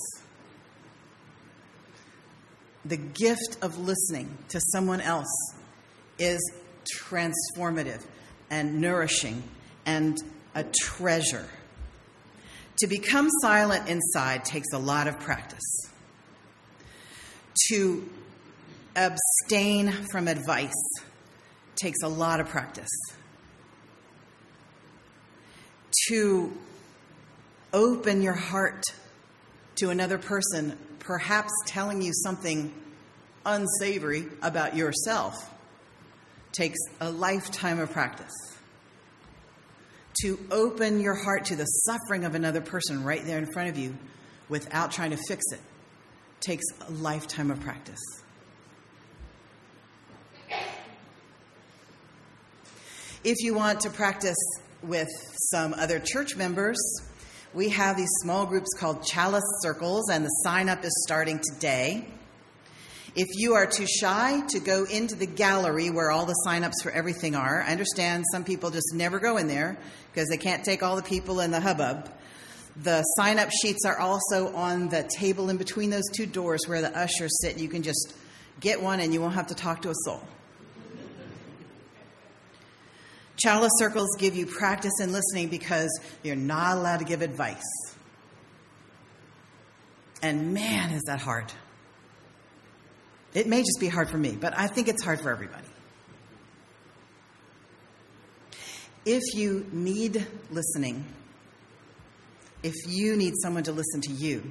The 2.86 2.98
gift 2.98 3.58
of 3.62 3.78
listening 3.78 4.38
to 4.50 4.60
someone 4.60 5.00
else 5.00 5.54
is 6.20 6.40
transformative 7.10 8.04
and 8.50 8.82
nourishing 8.82 9.44
and 9.86 10.18
a 10.56 10.64
treasure. 10.64 11.48
To 12.80 12.88
become 12.88 13.30
silent 13.42 13.88
inside 13.88 14.46
takes 14.46 14.68
a 14.74 14.80
lot 14.80 15.08
of 15.08 15.20
practice. 15.20 15.90
To 17.70 18.10
abstain 18.96 19.92
from 20.12 20.28
advice 20.28 20.72
takes 21.76 22.00
a 22.04 22.08
lot 22.08 22.40
of 22.40 22.50
practice. 22.50 22.90
To 26.10 26.52
open 27.72 28.22
your 28.22 28.34
heart 28.34 28.84
to 29.76 29.90
another 29.90 30.18
person, 30.18 30.78
perhaps 31.00 31.52
telling 31.66 32.02
you 32.02 32.12
something 32.14 32.74
unsavory 33.46 34.26
about 34.42 34.76
yourself, 34.76 35.52
takes 36.52 36.80
a 37.02 37.10
lifetime 37.10 37.80
of 37.80 37.92
practice. 37.92 38.53
To 40.22 40.40
open 40.52 41.02
your 41.02 41.16
heart 41.16 41.46
to 41.46 41.56
the 41.56 41.66
suffering 41.66 42.24
of 42.24 42.36
another 42.36 42.62
person 42.62 43.04
right 43.04 43.26
there 43.26 43.40
in 43.40 43.52
front 43.52 43.70
of 43.70 43.78
you 43.78 43.98
without 44.48 44.92
trying 44.92 45.12
to 45.12 45.18
fix 45.28 45.44
it 45.52 45.60
takes 46.40 46.66
a 46.88 46.92
lifetime 46.92 47.50
of 47.52 47.60
practice. 47.62 48.00
If 53.24 53.38
you 53.40 53.54
want 53.54 53.80
to 53.82 53.90
practice 53.90 54.36
with 54.82 55.08
some 55.52 55.74
other 55.74 56.00
church 56.00 56.36
members, 56.36 56.78
we 57.54 57.70
have 57.70 57.96
these 57.96 58.10
small 58.22 58.46
groups 58.46 58.70
called 58.78 59.06
Chalice 59.06 59.44
Circles, 59.62 60.10
and 60.10 60.26
the 60.26 60.30
sign 60.44 60.68
up 60.68 60.84
is 60.84 60.92
starting 61.08 61.40
today. 61.54 62.06
If 63.16 63.28
you 63.36 63.54
are 63.54 63.68
too 63.68 63.86
shy 63.86 64.42
to 64.50 64.60
go 64.60 64.86
into 64.86 65.16
the 65.16 65.28
gallery 65.28 65.92
where 65.92 66.10
all 66.10 66.26
the 66.26 66.34
sign-ups 66.34 66.82
for 66.82 66.92
everything 66.92 67.36
are, 67.36 67.62
I 67.62 67.72
understand 67.72 68.24
some 68.32 68.44
people 68.44 68.72
just 68.72 68.94
never 68.96 69.20
go 69.20 69.38
in 69.38 69.48
there 69.48 69.78
because 70.12 70.30
they 70.30 70.38
can't 70.38 70.66
take 70.66 70.82
all 70.82 70.96
the 70.96 71.04
people 71.04 71.40
in 71.40 71.52
the 71.52 71.60
hubbub. 71.60 72.12
The 72.76 73.04
sign 73.18 73.38
up 73.38 73.52
sheets 73.52 73.86
are 73.86 74.00
also 74.00 74.56
on 74.56 74.90
the 74.90 75.08
table 75.16 75.52
in 75.52 75.58
between 75.58 75.92
those 75.92 76.10
two 76.16 76.26
doors 76.26 76.62
where 76.66 76.82
the 76.82 76.98
ushers 76.98 77.40
sit. 77.42 77.60
You 77.60 77.70
can 77.70 77.84
just 77.84 78.16
get 78.60 78.82
one 78.82 79.00
and 79.00 79.14
you 79.14 79.22
won't 79.22 79.36
have 79.36 79.48
to 79.48 79.56
talk 79.56 79.84
to 79.84 79.92
a 79.92 79.96
soul. 80.06 80.22
Chalice 83.38 83.74
circles 83.78 84.16
give 84.18 84.36
you 84.36 84.48
practice 84.48 84.94
in 85.00 85.12
listening 85.12 85.50
because 85.50 86.00
you're 86.24 86.36
not 86.36 86.78
allowed 86.78 86.98
to 86.98 87.06
give 87.06 87.22
advice. 87.22 87.62
And 90.24 90.54
man, 90.54 90.92
is 90.92 91.04
that 91.04 91.20
hard. 91.20 91.52
It 93.34 93.48
may 93.48 93.60
just 93.60 93.80
be 93.80 93.88
hard 93.88 94.10
for 94.10 94.18
me, 94.18 94.38
but 94.40 94.58
I 94.58 94.68
think 94.68 94.88
it's 94.88 95.04
hard 95.04 95.22
for 95.22 95.32
everybody. 95.32 95.68
If 99.06 99.24
you 99.34 99.66
need 99.72 100.26
listening, 100.52 101.04
if 102.62 102.76
you 102.88 103.16
need 103.18 103.34
someone 103.42 103.64
to 103.64 103.72
listen 103.72 104.02
to 104.02 104.12
you, 104.12 104.44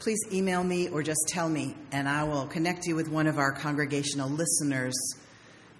please 0.00 0.18
email 0.32 0.62
me 0.62 0.88
or 0.88 1.02
just 1.02 1.20
tell 1.28 1.48
me, 1.48 1.74
and 1.92 2.08
I 2.08 2.24
will 2.24 2.46
connect 2.46 2.86
you 2.86 2.94
with 2.94 3.08
one 3.08 3.26
of 3.26 3.38
our 3.38 3.52
congregational 3.52 4.28
listeners 4.28 4.94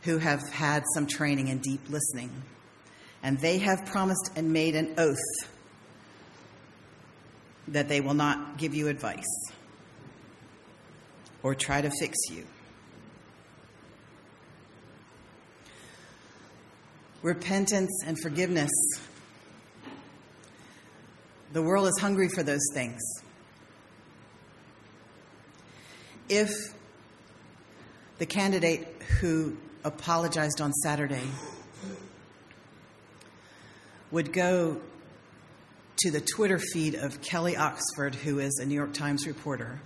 who 0.03 0.19
have 0.19 0.49
had 0.51 0.85
some 0.95 1.07
training 1.07 1.49
in 1.49 1.59
deep 1.59 1.91
listening. 1.91 2.31
And 3.23 3.39
they 3.41 3.59
have 3.59 3.85
promised 3.87 4.31
and 4.37 4.53
made 4.53 4.77
an 4.77 4.95
oath 4.97 5.17
that 7.67 7.89
they 7.89 8.01
will 8.01 8.15
not 8.15 8.57
give 8.57 8.75
you 8.75 8.89
advice 8.89 9.27
or 11.43 11.55
try 11.55 11.81
to 11.81 11.91
fix 12.01 12.17
you. 12.31 12.45
Repentance 17.23 18.03
and 18.07 18.17
forgiveness. 18.21 18.71
The 21.53 21.63
world 21.63 21.89
is 21.89 21.99
hungry 21.99 22.29
for 22.29 22.43
those 22.43 22.65
things. 22.75 23.01
If 26.29 26.51
the 28.19 28.27
candidate 28.27 28.87
who 29.21 29.57
apologized 29.85 30.61
on 30.61 30.73
Saturday 30.73 31.27
would 34.11 34.33
go 34.33 34.81
to 35.99 36.11
the 36.11 36.21
Twitter 36.21 36.59
feed 36.59 36.95
of 36.95 37.21
Kelly 37.23 37.57
Oxford, 37.57 38.15
who 38.15 38.39
is 38.39 38.59
a 38.63 38.67
New 38.67 38.75
York 38.75 38.93
Times 38.93 39.27
reporter, 39.27 39.81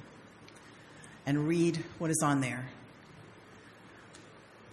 and 1.27 1.47
read 1.47 1.85
what 1.99 2.11
is 2.11 2.23
on 2.23 2.41
there. 2.41 2.69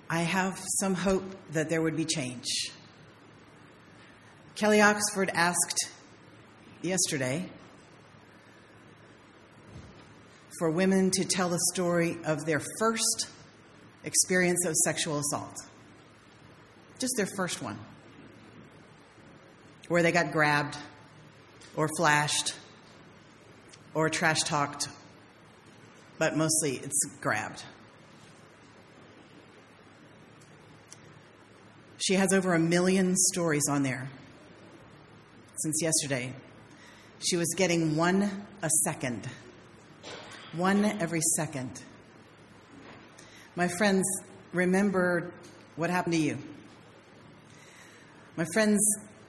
I 0.10 0.22
have 0.22 0.60
some 0.80 0.96
hope 0.96 1.24
that 1.52 1.70
there 1.70 1.82
would 1.82 1.96
be 1.96 2.06
change. 2.06 2.48
Kelly 4.56 4.82
Oxford 4.82 5.30
asked 5.34 5.90
yesterday 6.82 7.46
for 10.58 10.70
women 10.70 11.12
to 11.12 11.24
tell 11.24 11.50
the 11.50 11.60
story 11.74 12.18
of 12.26 12.46
their 12.46 12.62
first 12.80 13.30
experience 14.04 14.66
of 14.66 14.76
sexual 14.76 15.20
assault. 15.20 15.56
Just 17.00 17.14
their 17.16 17.28
first 17.38 17.62
one. 17.62 17.78
Where 19.88 20.04
they 20.04 20.12
got 20.12 20.32
grabbed 20.32 20.78
or 21.76 21.88
flashed 21.98 22.56
or 23.94 24.10
trash 24.10 24.42
talked, 24.44 24.90
but 26.20 26.38
mostly 26.38 26.76
it's 26.84 27.00
grabbed. 27.22 27.64
She 31.98 32.14
has 32.14 32.34
over 32.34 32.54
a 32.54 32.60
million 32.60 33.16
stories 33.16 33.64
on 33.70 33.84
there 33.84 34.10
since 35.64 35.82
yesterday. 35.82 36.34
She 37.20 37.36
was 37.36 37.54
getting 37.58 37.96
one 37.96 38.46
a 38.62 38.70
second, 38.86 39.28
one 40.54 40.86
every 40.86 41.22
second. 41.36 41.82
My 43.56 43.68
friends, 43.68 44.06
remember 44.54 45.32
what 45.76 45.90
happened 45.90 46.14
to 46.14 46.22
you. 46.22 46.38
My 48.38 48.46
friends, 48.54 48.80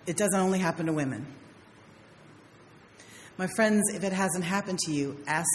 it 0.06 0.16
doesn't 0.16 0.38
only 0.38 0.60
happen 0.60 0.86
to 0.86 0.92
women. 0.92 1.26
My 3.36 3.48
friends, 3.56 3.82
if 3.92 4.04
it 4.04 4.12
hasn't 4.12 4.44
happened 4.44 4.78
to 4.80 4.92
you, 4.92 5.18
ask 5.26 5.48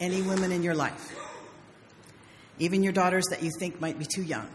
any 0.00 0.22
women 0.22 0.50
in 0.50 0.62
your 0.62 0.74
life, 0.74 1.14
even 2.58 2.82
your 2.82 2.92
daughters 2.92 3.26
that 3.30 3.42
you 3.42 3.50
think 3.58 3.80
might 3.80 3.98
be 3.98 4.06
too 4.06 4.22
young. 4.22 4.48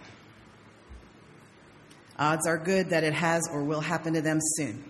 Odds 2.18 2.48
are 2.48 2.58
good 2.58 2.90
that 2.90 3.04
it 3.04 3.14
has 3.14 3.48
or 3.52 3.64
will 3.64 3.82
happen 3.82 4.14
to 4.14 4.22
them 4.22 4.40
soon. 4.42 4.84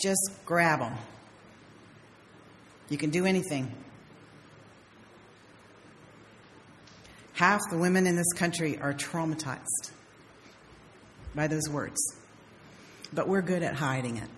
Just 0.00 0.30
grab 0.44 0.78
them. 0.78 0.94
You 2.88 2.98
can 2.98 3.10
do 3.10 3.24
anything. 3.24 3.72
Half 7.32 7.60
the 7.70 7.78
women 7.78 8.06
in 8.06 8.16
this 8.16 8.32
country 8.34 8.78
are 8.78 8.94
traumatized 8.94 9.90
by 11.34 11.48
those 11.48 11.68
words. 11.68 12.00
But 13.12 13.28
we're 13.28 13.42
good 13.42 13.62
at 13.62 13.74
hiding 13.74 14.18
it 14.18 14.28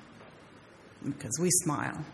because 1.05 1.39
we 1.41 1.51
smile. 1.51 2.05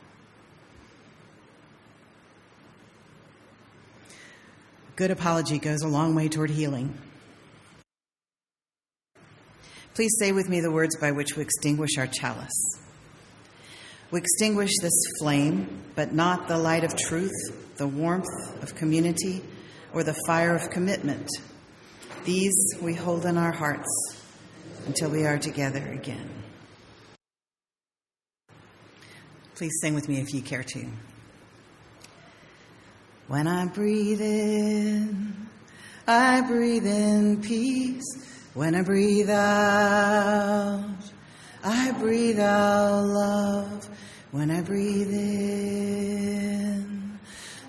Good 4.96 5.10
apology 5.10 5.58
goes 5.58 5.82
a 5.82 5.88
long 5.88 6.14
way 6.14 6.28
toward 6.28 6.50
healing. 6.50 6.96
Please 9.94 10.14
say 10.20 10.30
with 10.30 10.48
me 10.48 10.60
the 10.60 10.70
words 10.70 10.96
by 10.96 11.10
which 11.10 11.36
we 11.36 11.42
extinguish 11.42 11.98
our 11.98 12.06
chalice. 12.06 12.78
We 14.12 14.20
extinguish 14.20 14.70
this 14.80 14.94
flame, 15.18 15.82
but 15.96 16.12
not 16.12 16.46
the 16.46 16.58
light 16.58 16.84
of 16.84 16.96
truth, 16.96 17.32
the 17.76 17.88
warmth 17.88 18.62
of 18.62 18.76
community, 18.76 19.42
or 19.92 20.04
the 20.04 20.14
fire 20.28 20.54
of 20.54 20.70
commitment. 20.70 21.28
These 22.24 22.54
we 22.80 22.94
hold 22.94 23.26
in 23.26 23.36
our 23.36 23.52
hearts 23.52 23.88
until 24.86 25.10
we 25.10 25.26
are 25.26 25.38
together 25.38 25.84
again. 25.88 26.30
Please 29.56 29.72
sing 29.80 29.94
with 29.94 30.08
me 30.08 30.20
if 30.20 30.32
you 30.32 30.40
care 30.40 30.62
to. 30.62 30.86
When 33.26 33.46
I 33.46 33.66
breathe 33.66 34.20
in, 34.20 35.48
I 36.06 36.42
breathe 36.42 36.86
in 36.86 37.40
peace. 37.40 38.04
When 38.52 38.74
I 38.74 38.82
breathe 38.82 39.30
out, 39.30 40.84
I 41.64 41.92
breathe 41.92 42.38
out 42.38 43.06
love. 43.06 43.88
When 44.30 44.50
I 44.50 44.60
breathe 44.60 45.10
in, 45.10 47.18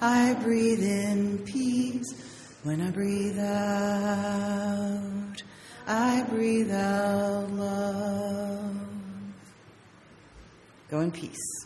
I 0.01 0.33
breathe 0.33 0.83
in 0.83 1.39
peace. 1.45 2.13
When 2.63 2.81
I 2.81 2.91
breathe 2.91 3.39
out, 3.39 5.41
I 5.87 6.25
breathe 6.29 6.71
out 6.71 7.49
love. 7.51 8.75
Go 10.91 10.99
in 10.99 11.11
peace. 11.11 11.65